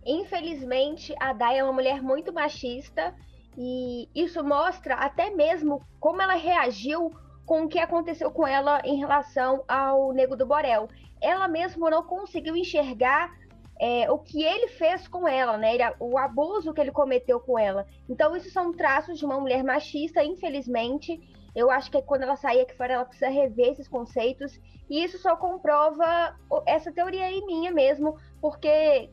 Infelizmente, 0.04 1.14
a 1.18 1.32
Dai 1.32 1.58
é 1.58 1.64
uma 1.64 1.72
mulher 1.72 2.02
muito 2.02 2.30
machista 2.30 3.14
e 3.56 4.06
isso 4.14 4.44
mostra 4.44 4.96
até 4.96 5.30
mesmo 5.30 5.80
como 5.98 6.20
ela 6.20 6.34
reagiu 6.34 7.10
com 7.46 7.62
o 7.62 7.68
que 7.68 7.78
aconteceu 7.78 8.30
com 8.30 8.46
ela 8.46 8.82
em 8.84 8.96
relação 8.96 9.64
ao 9.68 10.12
Nego 10.12 10.36
do 10.36 10.44
Borel. 10.44 10.88
Ela 11.20 11.46
mesma 11.46 11.88
não 11.88 12.02
conseguiu 12.02 12.56
enxergar 12.56 13.32
é, 13.80 14.10
o 14.10 14.18
que 14.18 14.42
ele 14.42 14.68
fez 14.68 15.06
com 15.06 15.28
ela, 15.28 15.56
né? 15.56 15.74
Ele, 15.74 15.84
o 16.00 16.18
abuso 16.18 16.74
que 16.74 16.80
ele 16.80 16.90
cometeu 16.90 17.38
com 17.38 17.58
ela. 17.58 17.86
Então, 18.08 18.36
isso 18.36 18.50
são 18.50 18.72
traços 18.72 19.18
de 19.18 19.24
uma 19.24 19.38
mulher 19.38 19.62
machista, 19.62 20.24
infelizmente. 20.24 21.20
Eu 21.54 21.70
acho 21.70 21.90
que 21.90 22.02
quando 22.02 22.22
ela 22.22 22.36
sair 22.36 22.62
aqui 22.62 22.74
fora, 22.74 22.94
ela 22.94 23.04
precisa 23.04 23.30
rever 23.30 23.72
esses 23.72 23.86
conceitos. 23.86 24.58
E 24.90 25.02
isso 25.04 25.18
só 25.18 25.36
comprova 25.36 26.36
essa 26.66 26.92
teoria 26.92 27.24
aí 27.24 27.44
minha 27.46 27.70
mesmo, 27.70 28.18
porque 28.40 29.10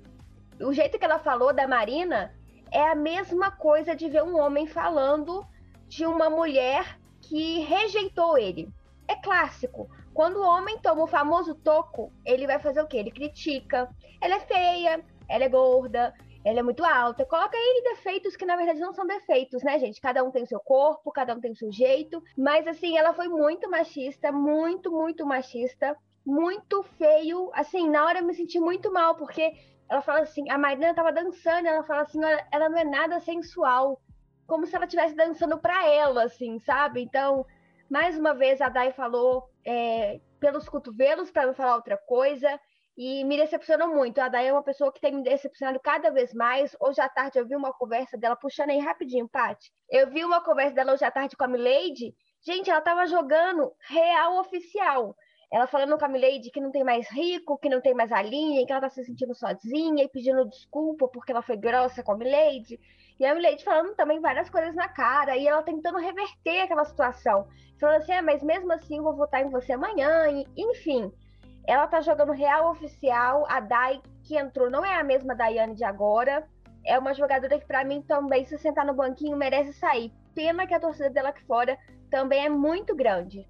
o 0.60 0.74
jeito 0.74 0.98
que 0.98 1.06
ela 1.06 1.20
falou 1.20 1.54
da 1.54 1.68
Marina 1.68 2.34
é 2.72 2.82
a 2.90 2.96
mesma 2.96 3.52
coisa 3.52 3.96
de 3.96 4.10
ver 4.10 4.24
um 4.24 4.40
homem 4.40 4.66
falando 4.66 5.46
de 5.88 6.06
uma 6.06 6.30
mulher 6.30 7.00
que 7.34 7.62
rejeitou 7.62 8.38
ele. 8.38 8.70
É 9.08 9.16
clássico. 9.16 9.90
Quando 10.14 10.38
o 10.38 10.46
homem 10.46 10.78
toma 10.78 11.02
o 11.02 11.08
famoso 11.08 11.56
toco, 11.56 12.14
ele 12.24 12.46
vai 12.46 12.60
fazer 12.60 12.80
o 12.80 12.88
quê? 12.88 12.98
Ele 12.98 13.10
critica. 13.10 13.90
Ela 14.22 14.36
é 14.36 14.40
feia, 14.40 15.04
ela 15.28 15.44
é 15.44 15.50
gorda, 15.50 16.14
ela 16.46 16.60
é 16.60 16.62
muito 16.62 16.86
alta. 16.86 17.26
Coloca 17.26 17.58
ele 17.58 17.90
defeitos 17.90 18.36
que 18.36 18.46
na 18.46 18.56
verdade 18.56 18.80
não 18.80 18.94
são 18.94 19.08
defeitos, 19.08 19.64
né, 19.64 19.80
gente? 19.80 20.00
Cada 20.00 20.24
um 20.24 20.30
tem 20.30 20.44
o 20.44 20.48
seu 20.48 20.60
corpo, 20.60 21.12
cada 21.12 21.34
um 21.34 21.42
tem 21.42 21.54
o 21.54 21.56
seu 21.56 21.72
jeito. 21.72 22.22
Mas 22.38 22.68
assim, 22.68 23.00
ela 23.00 23.16
foi 23.16 23.28
muito 23.28 23.68
machista, 23.68 24.32
muito, 24.32 24.92
muito 24.92 25.26
machista, 25.26 25.98
muito 26.24 26.84
feio. 27.00 27.50
Assim, 27.56 27.90
na 27.90 28.06
hora 28.06 28.20
eu 28.20 28.26
me 28.26 28.36
senti 28.36 28.60
muito 28.60 28.94
mal, 28.94 29.16
porque 29.16 29.54
ela 29.90 30.04
fala 30.04 30.20
assim, 30.20 30.48
a 30.52 30.58
Marina 30.60 30.94
tava 30.94 31.12
dançando, 31.12 31.68
ela 31.68 31.84
fala 31.84 32.04
assim, 32.04 32.20
ela 32.52 32.70
não 32.70 32.78
é 32.78 32.84
nada 32.84 33.20
sensual 33.22 34.00
como 34.48 34.66
se 34.66 34.76
ela 34.76 34.86
estivesse 34.86 35.16
dançando 35.16 35.58
para 35.58 35.88
ela, 35.88 36.24
assim, 36.24 36.60
sabe? 36.60 37.02
Então, 37.02 37.46
mais 37.90 38.18
uma 38.18 38.34
vez, 38.34 38.62
a 38.62 38.70
Dai 38.70 38.92
falou 38.92 39.50
é, 39.66 40.20
pelos 40.40 40.68
cotovelos, 40.68 41.32
para 41.32 41.46
não 41.46 41.54
falar 41.54 41.76
outra 41.76 41.98
coisa, 41.98 42.60
e 42.98 43.24
me 43.24 43.38
decepcionou 43.38 43.88
muito. 43.88 44.20
A 44.20 44.28
Dai 44.28 44.48
é 44.48 44.52
uma 44.54 44.64
pessoa 44.64 44.92
que 44.92 45.02
tem 45.02 45.14
me 45.14 45.24
decepcionado 45.24 45.80
cada 45.80 46.12
vez 46.12 46.34
mais. 46.34 46.76
Hoje 46.80 47.02
à 47.02 47.10
tarde 47.10 47.40
eu 47.40 47.48
vi 47.48 47.56
uma 47.56 47.74
conversa 47.74 48.18
dela, 48.18 48.36
puxando 48.36 48.70
aí 48.70 48.80
rapidinho, 48.80 49.28
Paty. 49.28 49.72
Eu 49.90 50.10
vi 50.10 50.24
uma 50.24 50.44
conversa 50.44 50.76
dela 50.76 50.94
hoje 50.94 51.04
à 51.04 51.12
tarde 51.12 51.36
com 51.36 51.44
a 51.44 51.48
Milady. 51.48 52.14
Gente, 52.46 52.70
ela 52.70 52.82
tava 52.82 53.08
jogando 53.08 53.72
real 53.88 54.38
oficial. 54.40 55.16
Ela 55.54 55.68
falando 55.68 55.96
com 56.00 56.06
a 56.06 56.08
Milady 56.08 56.50
que 56.50 56.60
não 56.60 56.72
tem 56.72 56.84
mais 56.84 57.08
rico, 57.12 57.60
que 57.60 57.70
não 57.70 57.80
tem 57.80 57.94
mais 57.94 58.12
a 58.12 58.24
linha, 58.24 58.66
que 58.66 58.72
ela 58.72 58.82
tá 58.82 58.90
se 58.90 59.06
sentindo 59.06 59.36
sozinha 59.36 60.04
e 60.04 60.10
pedindo 60.10 60.50
desculpa 60.50 61.08
porque 61.08 61.32
ela 61.32 61.44
foi 61.44 61.56
grossa 61.56 62.02
com 62.02 62.14
a 62.14 62.18
Milady. 62.18 62.80
E 63.20 63.24
a 63.24 63.36
Milady 63.36 63.64
falando 63.64 63.94
também 63.94 64.20
várias 64.20 64.50
coisas 64.50 64.74
na 64.74 64.88
cara, 64.88 65.38
e 65.38 65.48
ela 65.48 65.62
tentando 65.62 66.00
reverter 66.00 66.62
aquela 66.62 66.84
situação. 66.86 67.48
Falando 67.80 68.02
assim, 68.02 68.14
ah, 68.14 68.24
mas 68.24 68.42
mesmo 68.42 68.74
assim 68.74 68.98
eu 68.98 69.04
vou 69.04 69.16
votar 69.16 69.46
em 69.46 69.52
você 69.52 69.74
amanhã, 69.74 70.28
e, 70.28 70.48
enfim. 70.58 71.12
Ela 71.68 71.86
tá 71.86 72.02
jogando 72.02 72.32
real 72.32 72.72
oficial, 72.72 73.46
a 73.48 73.60
Dai 73.60 74.02
que 74.24 74.36
entrou 74.36 74.72
não 74.72 74.84
é 74.84 74.96
a 74.96 75.04
mesma 75.04 75.36
Daiane 75.36 75.76
de 75.76 75.84
agora, 75.84 76.48
é 76.84 76.98
uma 76.98 77.14
jogadora 77.14 77.60
que 77.60 77.68
para 77.68 77.86
mim 77.86 78.02
também, 78.02 78.44
se 78.44 78.58
sentar 78.58 78.88
no 78.88 78.96
banquinho, 78.96 79.38
merece 79.38 79.72
sair. 79.74 80.12
Pena 80.34 80.66
que 80.66 80.74
a 80.74 80.80
torcida 80.80 81.12
dela 81.12 81.30
aqui 81.30 81.46
fora 81.46 81.78
também 82.10 82.44
é 82.44 82.50
muito 82.50 82.96
grande. 82.96 83.48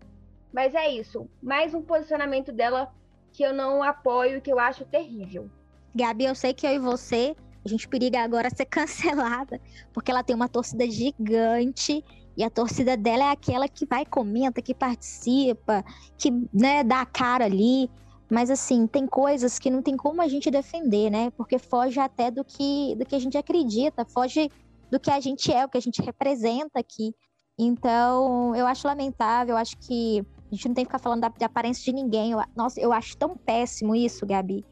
Mas 0.54 0.76
é 0.76 0.90
isso, 0.90 1.28
mais 1.42 1.74
um 1.74 1.82
posicionamento 1.82 2.52
dela 2.52 2.94
que 3.32 3.44
eu 3.44 3.54
não 3.54 3.82
apoio, 3.82 4.42
que 4.42 4.54
eu 4.54 4.60
acho 4.60 4.86
terrível. 4.86 5.50
Gabi, 5.96 6.26
eu 6.26 6.36
sei 6.36 6.54
que 6.54 6.68
eu 6.68 6.72
e 6.72 6.80
você 6.80 7.36
a 7.66 7.70
gente 7.70 7.88
periga 7.88 8.22
agora 8.22 8.50
ser 8.50 8.66
cancelada, 8.68 9.60
porque 9.94 10.12
ela 10.12 10.24
tem 10.24 10.36
uma 10.36 10.50
torcida 10.50 10.90
gigante 10.90 12.04
e 12.36 12.44
a 12.44 12.50
torcida 12.50 12.98
dela 12.98 13.26
é 13.26 13.32
aquela 13.32 13.68
que 13.68 13.86
vai, 13.86 14.06
comenta, 14.06 14.62
que 14.62 14.74
participa, 14.74 15.84
que 16.18 16.32
né, 16.54 16.84
dá 16.84 17.02
a 17.02 17.06
cara 17.06 17.46
ali. 17.46 17.90
Mas 18.30 18.50
assim, 18.50 18.88
tem 18.88 19.06
coisas 19.06 19.60
que 19.60 19.70
não 19.70 19.82
tem 19.82 19.96
como 19.96 20.22
a 20.22 20.28
gente 20.28 20.50
defender, 20.50 21.12
né? 21.12 21.30
Porque 21.32 21.60
foge 21.60 22.00
até 22.00 22.32
do 22.32 22.44
que, 22.44 22.96
do 22.96 23.06
que 23.06 23.16
a 23.16 23.20
gente 23.20 23.38
acredita, 23.38 24.06
foge 24.06 24.50
do 24.90 25.00
que 25.00 25.12
a 25.12 25.20
gente 25.20 25.52
é, 25.52 25.64
o 25.64 25.70
que 25.70 25.78
a 25.78 25.82
gente 25.82 26.02
representa 26.02 26.80
aqui. 26.80 27.14
Então, 27.58 28.56
eu 28.56 28.66
acho 28.66 28.88
lamentável, 28.88 29.54
eu 29.54 29.58
acho 29.58 29.78
que 29.78 30.26
a 30.54 30.56
gente 30.56 30.68
não 30.68 30.76
tem 30.76 30.86
que 30.86 30.90
ficar 30.90 31.00
falando 31.00 31.22
da, 31.22 31.46
aparência 31.46 31.84
de 31.84 31.94
ninguém. 31.94 32.32
Eu, 32.32 32.44
nossa, 32.56 32.80
eu 32.80 32.94
acho 32.94 33.18
tão 33.18 33.36
péssimo 33.36 33.96
isso, 33.96 34.26
Gabi 34.26 34.64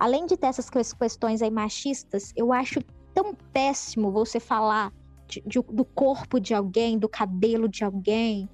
além 0.00 0.24
de 0.24 0.36
ter 0.36 0.46
essas 0.46 0.70
questões 0.70 1.42
aí 1.42 1.50
machistas, 1.50 2.32
eu 2.34 2.52
acho 2.54 2.80
tão 3.12 3.34
péssimo 3.52 4.10
você 4.10 4.40
falar 4.40 4.90
de, 5.28 5.42
de, 5.46 5.60
do 5.60 5.84
corpo 5.84 6.40
de 6.40 6.54
alguém, 6.54 6.98
do 6.98 7.08
cabelo 7.08 7.68
de 7.68 7.84
alguém, 7.84 8.48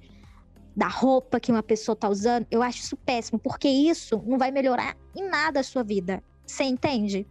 da 0.75 0.89
roupa 0.89 1.39
que 1.39 1.49
uma 1.49 1.63
pessoa 1.63 1.95
tá 1.95 2.09
usando. 2.09 2.45
Eu 2.51 2.61
acho 2.61 2.79
isso 2.79 2.97
péssimo, 2.97 3.39
porque 3.39 3.69
isso 3.69 4.21
não 4.25 4.37
vai 4.37 4.51
melhorar 4.51 4.97
em 5.15 5.27
nada 5.27 5.61
a 5.61 5.63
sua 5.63 5.83
vida. 5.83 6.21
Você 6.45 6.65
entende? 6.65 7.25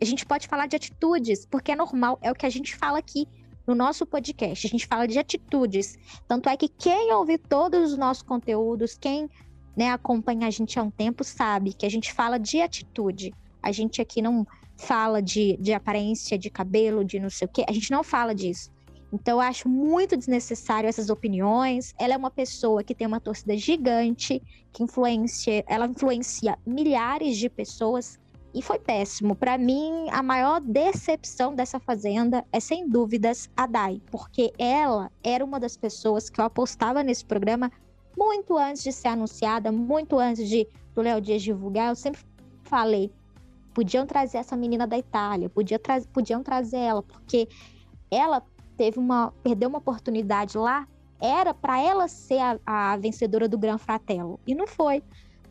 A 0.00 0.04
gente 0.04 0.24
pode 0.24 0.46
falar 0.46 0.66
de 0.66 0.76
atitudes, 0.76 1.44
porque 1.44 1.72
é 1.72 1.76
normal, 1.76 2.18
é 2.22 2.30
o 2.30 2.34
que 2.34 2.46
a 2.46 2.50
gente 2.50 2.76
fala 2.76 2.98
aqui 2.98 3.26
no 3.66 3.74
nosso 3.74 4.06
podcast. 4.06 4.66
A 4.66 4.70
gente 4.70 4.86
fala 4.86 5.06
de 5.06 5.18
atitudes. 5.18 5.98
Tanto 6.28 6.48
é 6.48 6.56
que 6.56 6.68
quem 6.68 7.12
ouve 7.12 7.36
todos 7.38 7.92
os 7.92 7.98
nossos 7.98 8.22
conteúdos, 8.22 8.96
quem 8.96 9.28
né, 9.76 9.90
acompanha 9.90 10.46
a 10.46 10.50
gente 10.50 10.78
há 10.78 10.82
um 10.82 10.90
tempo, 10.90 11.24
sabe 11.24 11.72
que 11.72 11.84
a 11.84 11.90
gente 11.90 12.12
fala 12.12 12.38
de 12.38 12.60
atitude. 12.60 13.34
A 13.62 13.72
gente 13.72 14.00
aqui 14.00 14.22
não 14.22 14.46
fala 14.76 15.20
de, 15.20 15.56
de 15.58 15.72
aparência, 15.72 16.38
de 16.38 16.50
cabelo, 16.50 17.04
de 17.04 17.18
não 17.18 17.30
sei 17.30 17.46
o 17.46 17.50
quê. 17.50 17.64
A 17.68 17.72
gente 17.72 17.90
não 17.90 18.02
fala 18.02 18.34
disso. 18.34 18.70
Então, 19.12 19.36
eu 19.36 19.40
acho 19.40 19.68
muito 19.68 20.16
desnecessário 20.16 20.88
essas 20.88 21.10
opiniões. 21.10 21.94
Ela 21.98 22.14
é 22.14 22.16
uma 22.16 22.30
pessoa 22.30 22.82
que 22.82 22.94
tem 22.94 23.06
uma 23.06 23.20
torcida 23.20 23.56
gigante, 23.56 24.42
que 24.72 24.82
influencia, 24.82 25.64
ela 25.66 25.86
influencia 25.86 26.58
milhares 26.66 27.36
de 27.36 27.48
pessoas 27.48 28.18
e 28.56 28.62
foi 28.62 28.78
péssimo. 28.78 29.36
Para 29.36 29.58
mim, 29.58 30.08
a 30.10 30.22
maior 30.22 30.62
decepção 30.62 31.54
dessa 31.54 31.78
fazenda 31.78 32.42
é 32.50 32.58
sem 32.58 32.88
dúvidas 32.88 33.50
a 33.54 33.66
Dai, 33.66 34.00
porque 34.10 34.50
ela 34.58 35.12
era 35.22 35.44
uma 35.44 35.60
das 35.60 35.76
pessoas 35.76 36.30
que 36.30 36.40
eu 36.40 36.44
apostava 36.46 37.02
nesse 37.02 37.22
programa 37.22 37.70
muito 38.16 38.56
antes 38.56 38.82
de 38.82 38.92
ser 38.92 39.08
anunciada, 39.08 39.70
muito 39.70 40.18
antes 40.18 40.48
de 40.48 40.66
do 40.94 41.02
Léo 41.02 41.20
Dias 41.20 41.42
divulgar. 41.42 41.90
Eu 41.90 41.94
sempre 41.94 42.22
falei, 42.62 43.12
podiam 43.74 44.06
trazer 44.06 44.38
essa 44.38 44.56
menina 44.56 44.86
da 44.86 44.96
Itália, 44.96 45.50
podia 45.50 45.78
tra 45.78 46.00
podiam 46.10 46.42
trazer 46.42 46.78
ela, 46.78 47.02
porque 47.02 47.46
ela 48.10 48.42
teve 48.74 48.98
uma 48.98 49.34
perdeu 49.42 49.68
uma 49.68 49.78
oportunidade 49.78 50.56
lá, 50.56 50.88
era 51.20 51.52
para 51.52 51.78
ela 51.78 52.08
ser 52.08 52.38
a, 52.38 52.58
a, 52.64 52.96
vencedora 52.96 53.46
do 53.46 53.58
Gran 53.58 53.76
Fratello 53.76 54.40
e 54.46 54.54
não 54.54 54.66
foi. 54.66 55.02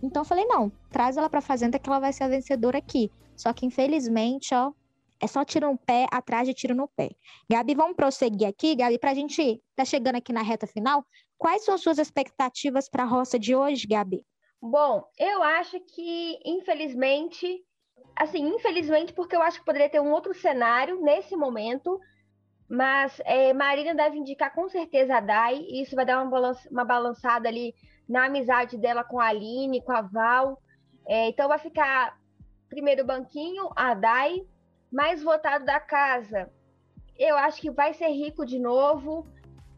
Então 0.02 0.22
eu 0.22 0.26
falei 0.26 0.46
não, 0.46 0.72
traz 0.90 1.18
ela 1.18 1.30
para 1.30 1.42
fazenda 1.42 1.80
que 1.80 1.90
ela 1.90 2.00
vai 2.00 2.14
ser 2.14 2.24
a 2.24 2.28
vencedora 2.28 2.78
aqui. 2.78 3.12
Só 3.36 3.52
que 3.54 3.66
infelizmente, 3.66 4.54
ó, 4.54 4.72
é 5.20 5.28
só 5.28 5.44
tiro 5.44 5.72
no 5.72 5.78
pé 5.78 6.08
atrás 6.12 6.48
de 6.48 6.54
tiro 6.54 6.76
no 6.76 6.88
pé. 6.88 7.10
Gabi, 7.50 7.76
vamos 7.76 7.96
prosseguir 7.96 8.48
aqui, 8.48 8.76
Gabi, 8.76 8.98
para 9.00 9.12
a 9.12 9.16
gente 9.16 9.62
tá 9.76 9.86
chegando 9.86 10.16
aqui 10.16 10.32
na 10.32 10.42
reta 10.42 10.68
final. 10.68 11.06
Quais 11.38 11.64
são 11.66 11.78
suas 11.78 11.98
expectativas 11.98 12.90
para 12.90 13.04
a 13.04 13.08
roça 13.08 13.38
de 13.38 13.56
hoje, 13.56 13.88
Gabi? 13.88 14.24
Bom, 14.62 15.04
eu 15.18 15.44
acho 15.44 15.80
que 15.80 16.40
infelizmente 16.46 17.64
assim, 18.16 18.48
infelizmente, 18.48 19.14
porque 19.14 19.36
eu 19.36 19.42
acho 19.42 19.60
que 19.60 19.66
poderia 19.66 19.90
ter 19.90 20.00
um 20.00 20.12
outro 20.12 20.34
cenário 20.34 21.02
nesse 21.02 21.36
momento, 21.36 22.00
mas 22.68 23.22
é, 23.26 23.54
Marina 23.54 23.94
deve 23.94 24.18
indicar 24.18 24.54
com 24.54 24.70
certeza 24.70 25.18
a 25.18 25.20
Dai, 25.20 25.58
e 25.58 25.82
isso 25.82 25.96
vai 25.96 26.06
dar 26.06 26.22
uma, 26.22 26.32
balança, 26.32 26.70
uma 26.70 26.86
balançada 26.86 27.50
ali 27.50 27.76
na 28.08 28.26
amizade 28.26 28.78
dela 28.78 29.04
com 29.04 29.20
a 29.20 29.28
Aline, 29.28 29.82
com 29.82 29.92
a 29.92 30.02
Val. 30.02 30.62
É, 31.08 31.30
então 31.30 31.48
vai 31.48 31.60
ficar 31.60 32.18
primeiro 32.70 33.06
banquinho, 33.06 33.70
a 33.76 33.94
Dai, 33.94 34.44
mais 34.92 35.22
votado 35.24 35.66
da 35.66 35.80
casa. 35.80 36.50
Eu 37.18 37.38
acho 37.38 37.62
que 37.62 37.72
vai 37.72 37.94
ser 37.94 38.10
rico 38.10 38.46
de 38.46 38.60
novo. 38.60 39.26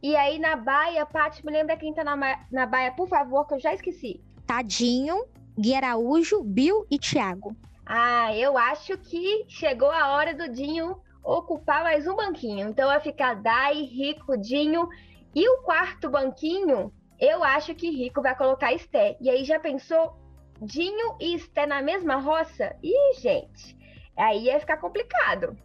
E 0.01 0.15
aí 0.15 0.39
na 0.39 0.55
Baia, 0.55 1.05
Paty, 1.05 1.45
me 1.45 1.51
lembra 1.51 1.77
quem 1.77 1.93
tá 1.93 2.03
na, 2.03 2.15
na 2.51 2.65
Baia, 2.65 2.91
por 2.91 3.07
favor, 3.07 3.45
que 3.45 3.55
eu 3.55 3.59
já 3.59 3.73
esqueci. 3.73 4.21
Tadinho, 4.45 5.25
Gui 5.57 5.75
Araújo, 5.75 6.43
Bill 6.43 6.85
e 6.89 6.97
Thiago. 6.97 7.55
Ah, 7.85 8.35
eu 8.35 8.57
acho 8.57 8.97
que 8.97 9.45
chegou 9.47 9.89
a 9.89 10.09
hora 10.09 10.33
do 10.33 10.49
Dinho 10.49 10.97
ocupar 11.23 11.83
mais 11.83 12.07
um 12.07 12.15
banquinho. 12.15 12.69
Então 12.69 12.87
vai 12.87 12.99
ficar 12.99 13.35
Dai, 13.35 13.81
Rico, 13.81 14.37
Dinho. 14.37 14.87
E 15.35 15.47
o 15.49 15.61
quarto 15.61 16.09
banquinho, 16.09 16.91
eu 17.19 17.43
acho 17.43 17.73
que 17.75 17.89
Rico 17.89 18.21
vai 18.21 18.35
colocar 18.35 18.73
Esté. 18.73 19.17
E 19.19 19.29
aí 19.29 19.43
já 19.43 19.59
pensou 19.59 20.15
Dinho 20.61 21.15
e 21.19 21.35
Esté 21.35 21.65
na 21.65 21.81
mesma 21.81 22.15
roça? 22.15 22.75
Ih, 22.83 23.19
gente, 23.19 23.77
aí 24.15 24.45
ia 24.45 24.59
ficar 24.59 24.77
complicado. 24.77 25.57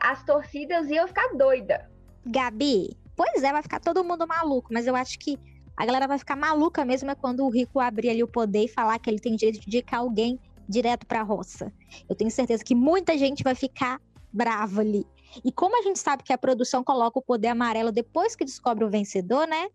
As 0.00 0.24
torcidas 0.24 0.88
iam 0.88 1.06
ficar 1.06 1.28
doida. 1.34 1.90
Gabi, 2.26 2.96
pois 3.14 3.42
é, 3.42 3.52
vai 3.52 3.62
ficar 3.62 3.80
todo 3.80 4.04
mundo 4.04 4.26
maluco, 4.26 4.72
mas 4.72 4.86
eu 4.86 4.96
acho 4.96 5.18
que 5.18 5.38
a 5.76 5.84
galera 5.84 6.06
vai 6.06 6.18
ficar 6.18 6.36
maluca 6.36 6.84
mesmo 6.84 7.10
é 7.10 7.14
quando 7.14 7.44
o 7.44 7.50
Rico 7.50 7.80
abrir 7.80 8.10
ali 8.10 8.22
o 8.22 8.28
poder 8.28 8.64
e 8.64 8.68
falar 8.68 8.98
que 8.98 9.10
ele 9.10 9.18
tem 9.18 9.34
direito 9.34 9.60
de 9.60 9.66
indicar 9.66 10.00
alguém 10.00 10.38
direto 10.68 11.06
para 11.06 11.20
a 11.20 11.24
roça. 11.24 11.72
Eu 12.08 12.14
tenho 12.14 12.30
certeza 12.30 12.64
que 12.64 12.74
muita 12.74 13.18
gente 13.18 13.42
vai 13.42 13.54
ficar 13.54 14.00
brava 14.32 14.80
ali. 14.80 15.04
E 15.44 15.52
como 15.52 15.78
a 15.78 15.82
gente 15.82 15.98
sabe 15.98 16.22
que 16.22 16.32
a 16.32 16.38
produção 16.38 16.84
coloca 16.84 17.18
o 17.18 17.22
poder 17.22 17.48
amarelo 17.48 17.90
depois 17.90 18.36
que 18.36 18.44
descobre 18.44 18.84
o 18.84 18.90
vencedor, 18.90 19.46
né? 19.46 19.68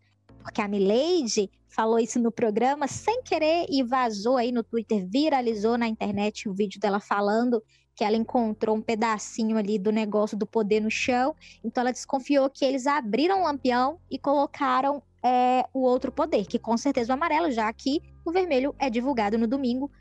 Porque 0.49 0.61
a 0.61 0.67
Milady 0.67 1.47
falou 1.67 1.99
isso 1.99 2.19
no 2.19 2.31
programa 2.31 2.87
sem 2.87 3.21
querer 3.21 3.67
e 3.69 3.83
vazou 3.83 4.35
aí 4.35 4.51
no 4.51 4.63
Twitter, 4.63 5.07
viralizou 5.07 5.77
na 5.77 5.87
internet 5.87 6.49
o 6.49 6.53
vídeo 6.53 6.79
dela 6.79 6.99
falando 6.99 7.63
que 7.95 8.03
ela 8.03 8.17
encontrou 8.17 8.75
um 8.75 8.81
pedacinho 8.81 9.57
ali 9.57 9.77
do 9.77 9.91
negócio 9.91 10.35
do 10.35 10.47
poder 10.47 10.79
no 10.79 10.89
chão. 10.89 11.35
Então 11.63 11.81
ela 11.81 11.91
desconfiou 11.91 12.49
que 12.49 12.65
eles 12.65 12.87
abriram 12.87 13.41
o 13.41 13.43
lampião 13.43 13.99
e 14.09 14.17
colocaram 14.17 15.03
é, 15.23 15.63
o 15.71 15.81
outro 15.81 16.11
poder, 16.11 16.47
que 16.47 16.57
com 16.57 16.75
certeza 16.75 17.13
o 17.13 17.15
amarelo, 17.15 17.51
já 17.51 17.71
que 17.71 18.01
o 18.25 18.31
vermelho 18.31 18.73
é 18.79 18.89
divulgado 18.89 19.37
no 19.37 19.47
domingo 19.47 19.91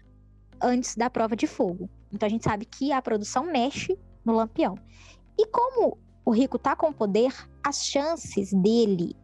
antes 0.63 0.97
da 0.97 1.11
prova 1.11 1.37
de 1.37 1.47
fogo. 1.47 1.91
Então 2.11 2.27
a 2.27 2.31
gente 2.31 2.45
sabe 2.45 2.65
que 2.65 2.91
a 2.91 3.03
produção 3.03 3.45
mexe 3.45 3.99
no 4.25 4.33
lampião. 4.33 4.79
E 5.37 5.47
como 5.49 5.99
o 6.25 6.31
rico 6.31 6.59
tá 6.59 6.75
com 6.75 6.91
poder, 6.91 7.35
as 7.63 7.85
chances 7.85 8.51
dele 8.51 9.15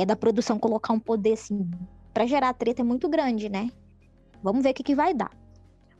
é 0.00 0.06
da 0.06 0.16
produção 0.16 0.58
colocar 0.58 0.92
um 0.92 1.00
poder 1.00 1.32
assim 1.32 1.68
para 2.12 2.26
gerar 2.26 2.52
treta 2.54 2.82
é 2.82 2.84
muito 2.84 3.08
grande, 3.08 3.48
né? 3.48 3.70
Vamos 4.42 4.62
ver 4.62 4.70
o 4.70 4.74
que, 4.74 4.82
que 4.82 4.94
vai 4.94 5.14
dar. 5.14 5.30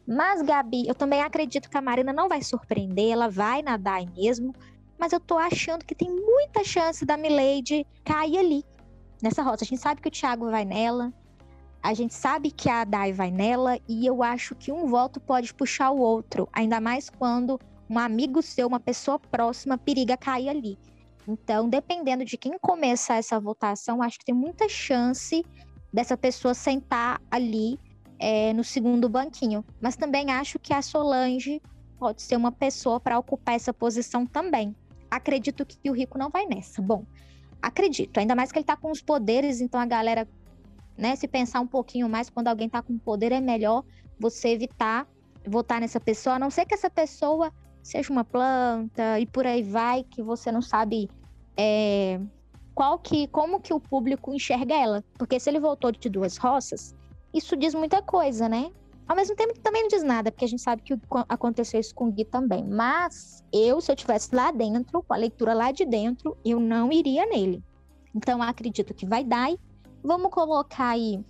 Mas, 0.06 0.42
Gabi, 0.42 0.88
eu 0.88 0.94
também 0.94 1.20
acredito 1.20 1.68
que 1.68 1.76
a 1.76 1.82
Marina 1.82 2.12
não 2.12 2.28
vai 2.28 2.42
surpreender, 2.42 3.12
ela 3.12 3.28
vai 3.28 3.62
nadar 3.62 4.04
mesmo. 4.16 4.54
Mas 4.98 5.12
eu 5.12 5.20
tô 5.20 5.38
achando 5.38 5.84
que 5.84 5.94
tem 5.94 6.10
muita 6.10 6.64
chance 6.64 7.04
da 7.04 7.16
Milady 7.16 7.86
cair 8.04 8.38
ali, 8.38 8.64
nessa 9.22 9.42
rota. 9.42 9.64
A 9.64 9.66
gente 9.66 9.80
sabe 9.80 10.00
que 10.00 10.08
o 10.08 10.10
Thiago 10.10 10.50
vai 10.50 10.64
nela, 10.64 11.12
a 11.82 11.94
gente 11.94 12.14
sabe 12.14 12.50
que 12.50 12.68
a 12.68 12.84
Dai 12.84 13.12
vai 13.12 13.30
nela, 13.30 13.78
e 13.88 14.04
eu 14.04 14.22
acho 14.22 14.54
que 14.54 14.72
um 14.72 14.86
voto 14.86 15.20
pode 15.20 15.54
puxar 15.54 15.90
o 15.90 15.98
outro, 15.98 16.48
ainda 16.52 16.80
mais 16.80 17.08
quando 17.08 17.60
um 17.88 17.98
amigo 17.98 18.42
seu, 18.42 18.66
uma 18.66 18.80
pessoa 18.80 19.18
próxima, 19.18 19.78
periga 19.78 20.16
cair 20.16 20.48
ali. 20.48 20.78
Então, 21.28 21.68
dependendo 21.68 22.24
de 22.24 22.38
quem 22.38 22.58
começar 22.58 23.16
essa 23.16 23.38
votação, 23.38 24.02
acho 24.02 24.18
que 24.18 24.24
tem 24.24 24.34
muita 24.34 24.66
chance 24.66 25.44
dessa 25.92 26.16
pessoa 26.16 26.54
sentar 26.54 27.20
ali 27.30 27.78
é, 28.18 28.54
no 28.54 28.64
segundo 28.64 29.10
banquinho. 29.10 29.62
Mas 29.78 29.94
também 29.94 30.30
acho 30.30 30.58
que 30.58 30.72
a 30.72 30.80
Solange 30.80 31.60
pode 31.98 32.22
ser 32.22 32.36
uma 32.36 32.50
pessoa 32.50 32.98
para 32.98 33.18
ocupar 33.18 33.56
essa 33.56 33.74
posição 33.74 34.24
também. 34.24 34.74
Acredito 35.10 35.66
que 35.66 35.90
o 35.90 35.92
Rico 35.92 36.16
não 36.16 36.30
vai 36.30 36.46
nessa. 36.46 36.80
Bom, 36.80 37.04
acredito, 37.60 38.16
ainda 38.16 38.34
mais 38.34 38.50
que 38.50 38.58
ele 38.58 38.64
tá 38.64 38.76
com 38.76 38.90
os 38.90 39.02
poderes, 39.02 39.60
então 39.60 39.78
a 39.78 39.86
galera, 39.86 40.26
né, 40.96 41.14
se 41.14 41.28
pensar 41.28 41.60
um 41.60 41.66
pouquinho 41.66 42.08
mais, 42.08 42.30
quando 42.30 42.48
alguém 42.48 42.70
tá 42.70 42.80
com 42.80 42.96
poder, 42.96 43.32
é 43.32 43.40
melhor 43.40 43.84
você 44.18 44.48
evitar 44.48 45.06
votar 45.46 45.78
nessa 45.78 46.00
pessoa, 46.00 46.36
a 46.36 46.38
não 46.38 46.50
ser 46.50 46.64
que 46.64 46.74
essa 46.74 46.88
pessoa 46.88 47.52
seja 47.82 48.12
uma 48.12 48.24
planta 48.24 49.18
e 49.20 49.26
por 49.26 49.46
aí 49.46 49.62
vai, 49.62 50.04
que 50.04 50.22
você 50.22 50.50
não 50.52 50.60
sabe 50.60 51.08
é, 51.58 52.20
qual 52.74 52.98
que, 52.98 53.26
como 53.28 53.60
que 53.60 53.74
o 53.74 53.80
público 53.80 54.32
enxerga 54.32 54.74
ela. 54.74 55.04
Porque 55.18 55.40
se 55.40 55.50
ele 55.50 55.58
voltou 55.58 55.90
de 55.90 56.08
duas 56.08 56.36
roças, 56.36 56.94
isso 57.34 57.56
diz 57.56 57.74
muita 57.74 58.00
coisa, 58.00 58.48
né? 58.48 58.70
Ao 59.08 59.16
mesmo 59.16 59.34
tempo 59.34 59.58
também 59.60 59.82
não 59.82 59.88
diz 59.88 60.04
nada, 60.04 60.30
porque 60.30 60.44
a 60.44 60.48
gente 60.48 60.62
sabe 60.62 60.82
que 60.82 60.94
aconteceu 61.28 61.80
isso 61.80 61.94
com 61.94 62.08
o 62.08 62.12
Gui 62.12 62.24
também. 62.24 62.62
Mas 62.64 63.42
eu, 63.52 63.80
se 63.80 63.90
eu 63.90 63.96
tivesse 63.96 64.34
lá 64.34 64.50
dentro, 64.50 65.02
com 65.02 65.14
a 65.14 65.16
leitura 65.16 65.54
lá 65.54 65.72
de 65.72 65.84
dentro, 65.84 66.36
eu 66.44 66.60
não 66.60 66.92
iria 66.92 67.26
nele. 67.26 67.64
Então 68.14 68.42
acredito 68.42 68.94
que 68.94 69.06
vai 69.06 69.24
dar. 69.24 69.50
Vamos 70.04 70.30
colocar 70.30 70.90
aí 70.90 71.24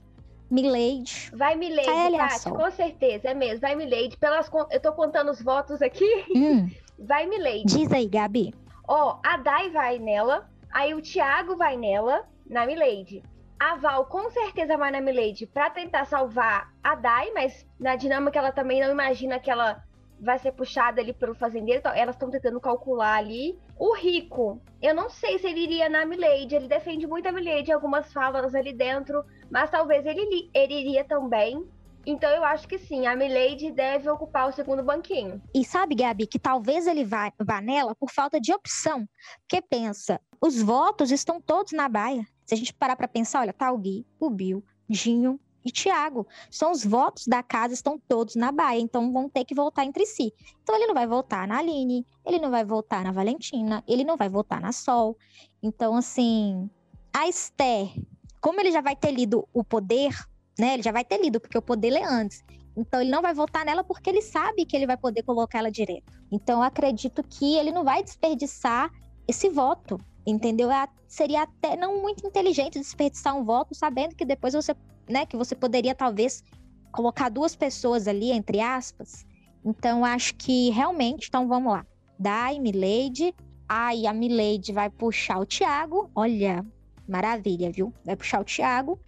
Milady. 0.50 1.30
Vai 1.32 1.54
Milady, 1.56 2.16
Tati, 2.16 2.50
com 2.50 2.70
certeza, 2.70 3.28
é 3.28 3.34
mesmo. 3.34 3.60
Vai 3.60 3.76
Milady. 3.76 4.16
Pelas, 4.18 4.50
eu 4.70 4.80
tô 4.80 4.92
contando 4.92 5.30
os 5.30 5.40
votos 5.40 5.80
aqui. 5.80 6.26
Hum. 6.34 6.68
Vai 6.98 7.26
Milady. 7.26 7.64
Diz 7.64 7.92
aí, 7.92 8.08
Gabi. 8.08 8.52
Ó, 8.88 9.20
a 9.22 9.36
Dai 9.36 9.68
vai 9.68 9.98
nela, 9.98 10.48
aí 10.72 10.94
o 10.94 11.02
Thiago 11.02 11.56
vai 11.56 11.76
nela, 11.76 12.26
na 12.48 12.64
Milady. 12.64 13.22
A 13.60 13.74
Val 13.76 14.06
com 14.06 14.30
certeza 14.30 14.78
vai 14.78 14.90
na 14.90 15.00
Milady 15.00 15.46
pra 15.46 15.68
tentar 15.68 16.06
salvar 16.06 16.72
a 16.82 16.94
Dai, 16.94 17.30
mas 17.32 17.66
na 17.78 17.96
dinâmica 17.96 18.38
ela 18.38 18.50
também 18.50 18.80
não 18.80 18.90
imagina 18.90 19.38
que 19.38 19.50
ela 19.50 19.82
vai 20.20 20.38
ser 20.38 20.52
puxada 20.52 21.00
ali 21.00 21.12
pelo 21.12 21.34
fazendeiro, 21.34 21.80
então 21.80 21.92
elas 21.92 22.14
estão 22.14 22.30
tentando 22.30 22.60
calcular 22.60 23.16
ali. 23.16 23.58
O 23.78 23.94
Rico, 23.94 24.60
eu 24.82 24.94
não 24.94 25.10
sei 25.10 25.38
se 25.38 25.46
ele 25.46 25.60
iria 25.60 25.88
na 25.88 26.06
Milady, 26.06 26.56
ele 26.56 26.66
defende 26.66 27.06
muito 27.06 27.28
a 27.28 27.32
Milady, 27.32 27.70
algumas 27.70 28.12
falas 28.12 28.54
ali 28.54 28.72
dentro, 28.72 29.24
mas 29.50 29.70
talvez 29.70 30.06
ele, 30.06 30.50
ele 30.54 30.74
iria 30.74 31.04
também. 31.04 31.68
Então 32.08 32.30
eu 32.30 32.42
acho 32.42 32.66
que 32.66 32.78
sim, 32.78 33.06
a 33.06 33.14
Milady 33.14 33.70
deve 33.70 34.08
ocupar 34.08 34.48
o 34.48 34.52
segundo 34.52 34.82
banquinho. 34.82 35.42
E 35.54 35.62
sabe, 35.62 35.94
Gabi, 35.94 36.26
que 36.26 36.38
talvez 36.38 36.86
ele 36.86 37.04
vá, 37.04 37.30
vá 37.38 37.60
nela 37.60 37.94
por 37.94 38.10
falta 38.10 38.40
de 38.40 38.50
opção. 38.50 39.06
Porque 39.40 39.60
pensa, 39.60 40.18
os 40.40 40.58
votos 40.62 41.10
estão 41.10 41.38
todos 41.38 41.72
na 41.72 41.86
baia. 41.86 42.26
Se 42.46 42.54
a 42.54 42.56
gente 42.56 42.72
parar 42.72 42.96
para 42.96 43.06
pensar, 43.06 43.40
olha, 43.40 43.52
tá 43.52 43.70
o 43.70 43.76
Gui, 43.76 44.06
o 44.18 44.30
Bill, 44.30 44.64
Dinho 44.88 45.38
e 45.62 45.70
Tiago. 45.70 46.26
São 46.50 46.72
os 46.72 46.82
votos 46.82 47.26
da 47.26 47.42
casa, 47.42 47.74
estão 47.74 47.98
todos 48.08 48.36
na 48.36 48.50
baia, 48.50 48.80
então 48.80 49.12
vão 49.12 49.28
ter 49.28 49.44
que 49.44 49.54
voltar 49.54 49.84
entre 49.84 50.06
si. 50.06 50.32
Então 50.62 50.74
ele 50.76 50.86
não 50.86 50.94
vai 50.94 51.06
votar 51.06 51.46
na 51.46 51.58
Aline, 51.58 52.06
ele 52.24 52.38
não 52.38 52.50
vai 52.50 52.64
votar 52.64 53.04
na 53.04 53.12
Valentina, 53.12 53.84
ele 53.86 54.02
não 54.02 54.16
vai 54.16 54.30
votar 54.30 54.62
na 54.62 54.72
Sol. 54.72 55.14
Então, 55.62 55.94
assim, 55.94 56.70
a 57.12 57.28
Esther, 57.28 57.92
como 58.40 58.60
ele 58.62 58.72
já 58.72 58.80
vai 58.80 58.96
ter 58.96 59.10
lido 59.10 59.46
o 59.52 59.62
poder, 59.62 60.16
né? 60.58 60.74
Ele 60.74 60.82
já 60.82 60.92
vai 60.92 61.04
ter 61.04 61.20
lido, 61.20 61.40
porque 61.40 61.56
o 61.56 61.62
poder 61.62 61.90
lê 61.90 62.02
antes. 62.02 62.42
Então 62.76 63.00
ele 63.00 63.10
não 63.10 63.22
vai 63.22 63.34
votar 63.34 63.64
nela 63.64 63.82
porque 63.82 64.08
ele 64.08 64.22
sabe 64.22 64.64
que 64.64 64.76
ele 64.76 64.86
vai 64.86 64.96
poder 64.96 65.22
colocar 65.22 65.58
ela 65.58 65.70
direto. 65.70 66.12
Então 66.30 66.58
eu 66.58 66.62
acredito 66.62 67.22
que 67.22 67.56
ele 67.56 67.72
não 67.72 67.84
vai 67.84 68.02
desperdiçar 68.02 68.90
esse 69.26 69.48
voto, 69.48 69.98
entendeu? 70.26 70.70
É 70.70 70.88
seria 71.06 71.42
até 71.42 71.74
não 71.74 72.02
muito 72.02 72.26
inteligente 72.26 72.78
desperdiçar 72.78 73.34
um 73.34 73.44
voto 73.44 73.74
sabendo 73.74 74.14
que 74.14 74.24
depois 74.24 74.54
você, 74.54 74.76
né, 75.08 75.24
que 75.24 75.36
você 75.36 75.56
poderia 75.56 75.94
talvez 75.94 76.44
colocar 76.92 77.30
duas 77.30 77.56
pessoas 77.56 78.06
ali 78.06 78.30
entre 78.30 78.60
aspas. 78.60 79.26
Então 79.64 80.04
acho 80.04 80.34
que 80.36 80.70
realmente, 80.70 81.28
então 81.28 81.48
vamos 81.48 81.72
lá. 81.72 81.86
Dai, 82.18 82.60
Milady, 82.60 83.34
aí 83.68 84.06
a 84.06 84.12
Milady 84.12 84.72
vai 84.72 84.90
puxar 84.90 85.40
o 85.40 85.46
Thiago. 85.46 86.10
Olha, 86.14 86.64
maravilha, 87.08 87.72
viu? 87.72 87.92
Vai 88.04 88.16
puxar 88.16 88.40
o 88.40 88.44
Thiago 88.44 89.00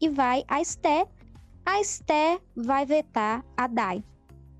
e 0.00 0.08
vai 0.08 0.44
a 0.48 0.60
Esté. 0.60 1.06
A 1.64 1.80
Esté 1.80 2.38
vai 2.54 2.84
vetar 2.84 3.44
a 3.56 3.66
Dai. 3.66 4.04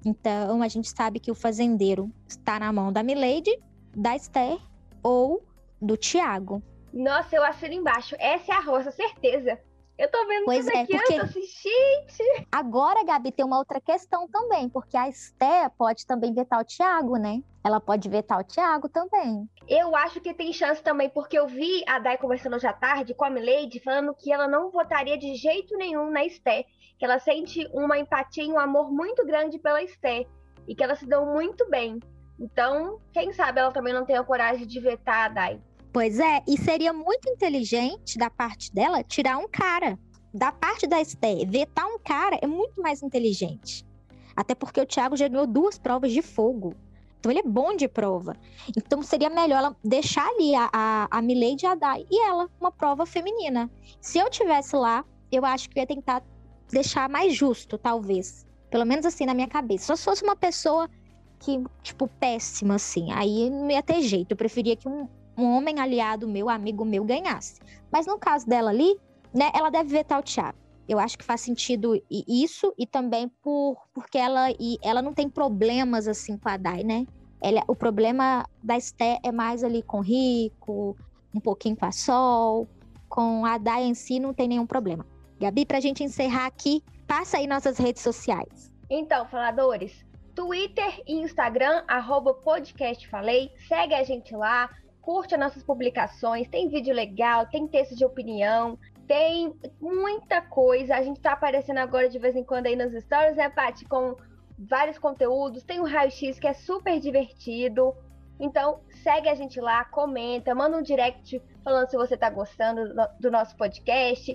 Então 0.04 0.62
a 0.62 0.68
gente 0.68 0.90
sabe 0.90 1.18
que 1.18 1.30
o 1.30 1.34
fazendeiro 1.34 2.10
está 2.26 2.58
na 2.58 2.72
mão 2.72 2.92
da 2.92 3.02
Milady, 3.02 3.58
da 3.96 4.14
Esther 4.14 4.58
ou 5.02 5.42
do 5.80 5.96
Tiago. 5.96 6.62
Nossa, 6.92 7.34
eu 7.34 7.44
assino 7.44 7.74
embaixo. 7.74 8.14
Essa 8.18 8.52
é 8.52 8.54
a 8.56 8.60
roça, 8.60 8.90
certeza. 8.90 9.58
Eu 9.96 10.10
tô 10.10 10.26
vendo 10.26 10.44
pois 10.44 10.64
tudo 10.66 10.76
é, 10.76 10.80
aqui, 10.80 10.96
porque... 10.96 11.14
eu 11.14 11.18
tô 11.20 11.24
assim, 11.26 11.42
gente. 11.42 12.46
Agora, 12.50 13.04
Gabi, 13.04 13.30
tem 13.30 13.44
uma 13.44 13.58
outra 13.58 13.80
questão 13.80 14.26
também, 14.28 14.68
porque 14.68 14.96
a 14.96 15.08
Esté 15.08 15.68
pode 15.68 16.04
também 16.04 16.34
vetar 16.34 16.60
o 16.60 16.64
Thiago, 16.64 17.16
né? 17.16 17.40
Ela 17.62 17.80
pode 17.80 18.08
vetar 18.08 18.40
o 18.40 18.44
Thiago 18.44 18.88
também. 18.88 19.48
Eu 19.68 19.94
acho 19.94 20.20
que 20.20 20.34
tem 20.34 20.52
chance 20.52 20.82
também, 20.82 21.08
porque 21.08 21.38
eu 21.38 21.46
vi 21.46 21.84
a 21.86 22.00
Dai 22.00 22.18
conversando 22.18 22.56
hoje 22.56 22.66
à 22.66 22.72
tarde 22.72 23.14
com 23.14 23.24
a 23.24 23.30
Milady, 23.30 23.78
falando 23.80 24.14
que 24.14 24.32
ela 24.32 24.48
não 24.48 24.70
votaria 24.70 25.16
de 25.16 25.36
jeito 25.36 25.76
nenhum 25.76 26.10
na 26.10 26.24
Esté, 26.24 26.64
que 26.98 27.04
ela 27.04 27.20
sente 27.20 27.68
uma 27.72 27.96
empatia 27.96 28.44
e 28.44 28.50
um 28.50 28.58
amor 28.58 28.90
muito 28.90 29.24
grande 29.24 29.60
pela 29.60 29.82
Esté, 29.82 30.26
e 30.66 30.74
que 30.74 30.82
elas 30.82 30.98
se 30.98 31.06
dão 31.06 31.32
muito 31.32 31.68
bem. 31.70 32.00
Então, 32.38 32.98
quem 33.12 33.32
sabe 33.32 33.60
ela 33.60 33.70
também 33.70 33.94
não 33.94 34.04
tem 34.04 34.16
a 34.16 34.24
coragem 34.24 34.66
de 34.66 34.80
vetar 34.80 35.26
a 35.26 35.28
Dai. 35.28 35.60
Pois 35.94 36.18
é, 36.18 36.42
e 36.48 36.58
seria 36.60 36.92
muito 36.92 37.30
inteligente 37.30 38.18
da 38.18 38.28
parte 38.28 38.74
dela 38.74 39.04
tirar 39.04 39.38
um 39.38 39.46
cara. 39.46 39.96
Da 40.34 40.50
parte 40.50 40.88
da 40.88 41.00
Esté, 41.00 41.46
vetar 41.46 41.86
um 41.86 42.00
cara 42.00 42.36
é 42.42 42.48
muito 42.48 42.82
mais 42.82 43.00
inteligente. 43.00 43.86
Até 44.34 44.56
porque 44.56 44.80
o 44.80 44.86
Thiago 44.86 45.16
já 45.16 45.28
ganhou 45.28 45.46
duas 45.46 45.78
provas 45.78 46.10
de 46.10 46.20
fogo. 46.20 46.74
Então 47.20 47.30
ele 47.30 47.38
é 47.38 47.44
bom 47.44 47.76
de 47.76 47.86
prova. 47.86 48.36
Então 48.76 49.04
seria 49.04 49.30
melhor 49.30 49.58
ela 49.58 49.76
deixar 49.84 50.26
ali 50.26 50.56
a, 50.56 50.68
a, 50.72 51.08
a 51.12 51.22
Milady 51.22 51.64
e 51.64 51.68
a 51.68 51.76
Dai 51.76 52.04
e 52.10 52.20
ela, 52.24 52.50
uma 52.60 52.72
prova 52.72 53.06
feminina. 53.06 53.70
Se 54.00 54.18
eu 54.18 54.28
tivesse 54.28 54.74
lá, 54.74 55.04
eu 55.30 55.44
acho 55.44 55.70
que 55.70 55.78
eu 55.78 55.82
ia 55.82 55.86
tentar 55.86 56.24
deixar 56.72 57.08
mais 57.08 57.36
justo, 57.36 57.78
talvez. 57.78 58.44
Pelo 58.68 58.84
menos 58.84 59.06
assim 59.06 59.26
na 59.26 59.32
minha 59.32 59.46
cabeça. 59.46 59.86
Só 59.86 59.94
se 59.94 60.04
fosse 60.04 60.24
uma 60.24 60.34
pessoa 60.34 60.90
que, 61.38 61.62
tipo, 61.84 62.08
péssima, 62.18 62.74
assim. 62.74 63.12
Aí 63.12 63.48
não 63.48 63.70
ia 63.70 63.80
ter 63.80 64.00
jeito. 64.00 64.32
Eu 64.32 64.36
preferia 64.36 64.74
que 64.74 64.88
um, 64.88 65.08
um 65.36 65.56
homem 65.56 65.80
aliado 65.80 66.28
meu, 66.28 66.48
amigo 66.48 66.84
meu, 66.84 67.04
ganhasse. 67.04 67.60
Mas 67.90 68.06
no 68.06 68.18
caso 68.18 68.46
dela 68.46 68.70
ali, 68.70 68.96
né, 69.32 69.50
ela 69.54 69.70
deve 69.70 69.90
vetar 69.90 70.20
o 70.20 70.22
Thiago. 70.22 70.58
Eu 70.88 70.98
acho 70.98 71.16
que 71.16 71.24
faz 71.24 71.40
sentido 71.40 72.00
isso 72.10 72.74
e 72.78 72.86
também 72.86 73.28
por 73.42 73.76
porque 73.94 74.18
ela 74.18 74.50
e 74.50 74.78
ela 74.82 75.00
não 75.00 75.14
tem 75.14 75.28
problemas 75.30 76.06
assim 76.06 76.36
com 76.36 76.48
a 76.48 76.58
Dai, 76.58 76.82
né? 76.84 77.06
Ela, 77.42 77.62
o 77.66 77.74
problema 77.74 78.46
da 78.62 78.76
Esté 78.76 79.18
é 79.22 79.32
mais 79.32 79.64
ali 79.64 79.82
com 79.82 80.00
Rico, 80.00 80.96
um 81.34 81.40
pouquinho 81.40 81.76
com 81.76 81.86
a 81.86 81.92
Sol, 81.92 82.68
com 83.08 83.46
a 83.46 83.56
Dai 83.56 83.84
em 83.84 83.94
si 83.94 84.20
não 84.20 84.34
tem 84.34 84.46
nenhum 84.46 84.66
problema. 84.66 85.06
Gabi, 85.40 85.64
pra 85.64 85.80
gente 85.80 86.04
encerrar 86.04 86.46
aqui, 86.46 86.82
passa 87.06 87.38
aí 87.38 87.46
nossas 87.46 87.78
redes 87.78 88.02
sociais. 88.02 88.70
Então, 88.90 89.26
faladores, 89.26 90.04
Twitter 90.34 91.02
e 91.06 91.14
Instagram, 91.14 91.82
arroba 91.88 92.34
podcast 92.34 93.08
falei, 93.08 93.50
segue 93.68 93.94
a 93.94 94.04
gente 94.04 94.34
lá, 94.34 94.68
curte 95.04 95.34
as 95.34 95.40
nossas 95.40 95.62
publicações, 95.62 96.48
tem 96.48 96.68
vídeo 96.68 96.94
legal, 96.94 97.46
tem 97.46 97.68
texto 97.68 97.94
de 97.94 98.04
opinião. 98.04 98.78
Tem 99.06 99.54
muita 99.78 100.40
coisa. 100.40 100.96
A 100.96 101.02
gente 101.02 101.20
tá 101.20 101.32
aparecendo 101.32 101.76
agora 101.76 102.08
de 102.08 102.18
vez 102.18 102.34
em 102.34 102.42
quando 102.42 102.66
aí 102.66 102.74
nos 102.74 102.94
stories, 103.02 103.36
né, 103.36 103.50
Paty? 103.50 103.84
Com 103.84 104.16
vários 104.58 104.96
conteúdos. 104.96 105.62
Tem 105.62 105.78
o 105.78 105.84
raio-x 105.84 106.38
que 106.38 106.46
é 106.46 106.54
super 106.54 106.98
divertido. 106.98 107.94
Então, 108.40 108.80
segue 109.02 109.28
a 109.28 109.34
gente 109.34 109.60
lá, 109.60 109.84
comenta, 109.84 110.54
manda 110.54 110.78
um 110.78 110.82
direct 110.82 111.40
falando 111.62 111.88
se 111.90 111.96
você 111.96 112.16
tá 112.16 112.30
gostando 112.30 112.94
do 113.20 113.30
nosso 113.30 113.54
podcast. 113.56 114.34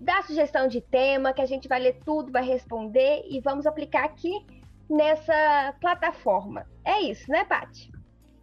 Dá 0.00 0.22
sugestão 0.22 0.68
de 0.68 0.80
tema, 0.80 1.32
que 1.32 1.42
a 1.42 1.46
gente 1.46 1.66
vai 1.66 1.80
ler 1.80 1.98
tudo, 2.04 2.30
vai 2.30 2.44
responder 2.44 3.24
e 3.28 3.40
vamos 3.40 3.66
aplicar 3.66 4.04
aqui 4.04 4.46
nessa 4.88 5.74
plataforma. 5.80 6.66
É 6.84 7.00
isso, 7.00 7.28
né, 7.30 7.44
Paty? 7.44 7.93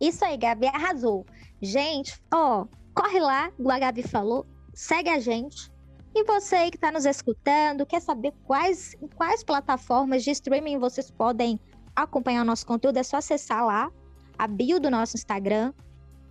Isso 0.01 0.25
aí, 0.25 0.35
Gabi, 0.35 0.65
arrasou. 0.65 1.25
Gente, 1.61 2.19
ó, 2.33 2.65
corre 2.95 3.19
lá, 3.19 3.51
o 3.59 3.63
Gabi 3.63 4.01
falou, 4.01 4.47
segue 4.73 5.09
a 5.09 5.19
gente. 5.19 5.71
E 6.15 6.23
você 6.23 6.55
aí 6.55 6.71
que 6.71 6.77
está 6.77 6.91
nos 6.91 7.05
escutando, 7.05 7.85
quer 7.85 8.01
saber 8.01 8.33
quais, 8.43 8.95
quais 9.15 9.43
plataformas 9.43 10.23
de 10.23 10.31
streaming 10.31 10.79
vocês 10.79 11.11
podem 11.11 11.59
acompanhar 11.95 12.41
o 12.41 12.45
nosso 12.45 12.65
conteúdo, 12.65 12.97
é 12.97 13.03
só 13.03 13.17
acessar 13.17 13.63
lá 13.63 13.91
a 14.37 14.47
bio 14.47 14.79
do 14.79 14.89
nosso 14.89 15.15
Instagram, 15.15 15.71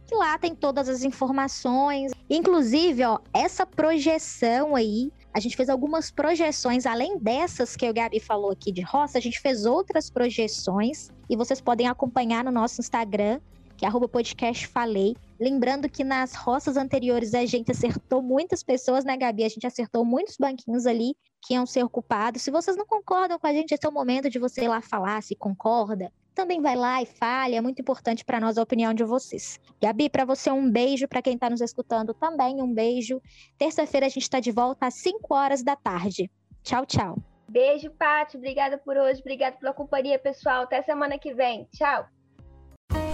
que 0.07 0.17
lá 0.17 0.37
tem 0.37 0.53
todas 0.55 0.89
as 0.89 1.05
informações. 1.05 2.11
Inclusive, 2.29 3.05
ó, 3.05 3.21
essa 3.33 3.65
projeção 3.65 4.75
aí, 4.75 5.13
a 5.33 5.39
gente 5.39 5.57
fez 5.57 5.69
algumas 5.69 6.11
projeções, 6.11 6.87
além 6.87 7.17
dessas 7.19 7.77
que 7.77 7.89
o 7.89 7.95
Gabi 7.95 8.19
falou 8.19 8.51
aqui 8.51 8.73
de 8.73 8.83
roça, 8.83 9.17
a 9.17 9.21
gente 9.21 9.39
fez 9.41 9.65
outras 9.65 10.11
projeções 10.11 11.09
e 11.29 11.37
vocês 11.37 11.61
podem 11.61 11.87
acompanhar 11.87 12.43
no 12.43 12.51
nosso 12.51 12.81
Instagram, 12.81 13.41
que 13.81 13.87
é 13.87 13.89
arroba 13.89 14.07
podcast 14.07 14.67
falei. 14.67 15.17
Lembrando 15.41 15.89
que 15.89 16.05
nas 16.05 16.35
roças 16.35 16.77
anteriores 16.77 17.33
a 17.33 17.47
gente 17.47 17.71
acertou 17.71 18.21
muitas 18.21 18.63
pessoas, 18.63 19.07
né, 19.07 19.17
Gabi? 19.17 19.43
A 19.43 19.49
gente 19.49 19.67
acertou 19.67 20.05
muitos 20.05 20.37
banquinhos 20.37 20.85
ali 20.85 21.17
que 21.41 21.55
iam 21.55 21.65
ser 21.65 21.83
ocupados. 21.83 22.43
Se 22.43 22.51
vocês 22.51 22.77
não 22.77 22.85
concordam 22.85 23.39
com 23.39 23.47
a 23.47 23.53
gente, 23.55 23.73
esse 23.73 23.87
é 23.87 23.89
o 23.89 23.93
momento 23.93 24.29
de 24.29 24.39
você 24.39 24.65
ir 24.65 24.69
lá 24.69 24.83
falar 24.83 25.23
se 25.23 25.35
concorda. 25.35 26.13
Também 26.35 26.61
vai 26.61 26.77
lá 26.77 27.01
e 27.01 27.07
fale, 27.07 27.55
é 27.55 27.61
muito 27.63 27.81
importante 27.81 28.23
para 28.23 28.39
nós 28.39 28.59
a 28.59 28.63
opinião 28.63 28.93
de 28.93 29.03
vocês. 29.03 29.59
Gabi, 29.81 30.11
para 30.11 30.27
você 30.27 30.51
um 30.51 30.71
beijo, 30.71 31.09
para 31.09 31.23
quem 31.23 31.37
está 31.37 31.49
nos 31.49 31.63
escutando 31.63 32.13
também 32.13 32.61
um 32.61 32.75
beijo. 32.75 33.19
Terça-feira 33.57 34.05
a 34.05 34.11
gente 34.11 34.25
está 34.25 34.41
de 34.41 34.53
volta 34.53 34.89
às 34.89 34.95
5 34.97 35.35
horas 35.35 35.63
da 35.63 35.75
tarde. 35.75 36.31
Tchau, 36.63 36.85
tchau. 36.85 37.17
Beijo, 37.49 37.91
Paty. 37.93 38.37
Obrigada 38.37 38.77
por 38.77 38.99
hoje. 38.99 39.21
Obrigada 39.21 39.57
pela 39.57 39.73
companhia, 39.73 40.19
pessoal. 40.19 40.65
Até 40.65 40.83
semana 40.83 41.19
que 41.19 41.33
vem. 41.33 41.67
Tchau. 41.73 42.07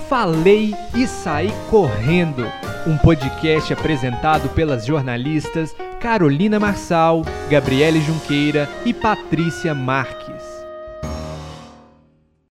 Falei 0.08 0.72
e 0.94 1.04
Saí 1.04 1.50
Correndo, 1.68 2.46
um 2.86 2.96
podcast 2.96 3.72
apresentado 3.72 4.48
pelas 4.50 4.86
jornalistas 4.86 5.74
Carolina 6.00 6.60
Marçal, 6.60 7.22
Gabriele 7.50 8.00
Junqueira 8.00 8.68
e 8.84 8.94
Patrícia 8.94 9.74
Marques. 9.74 10.25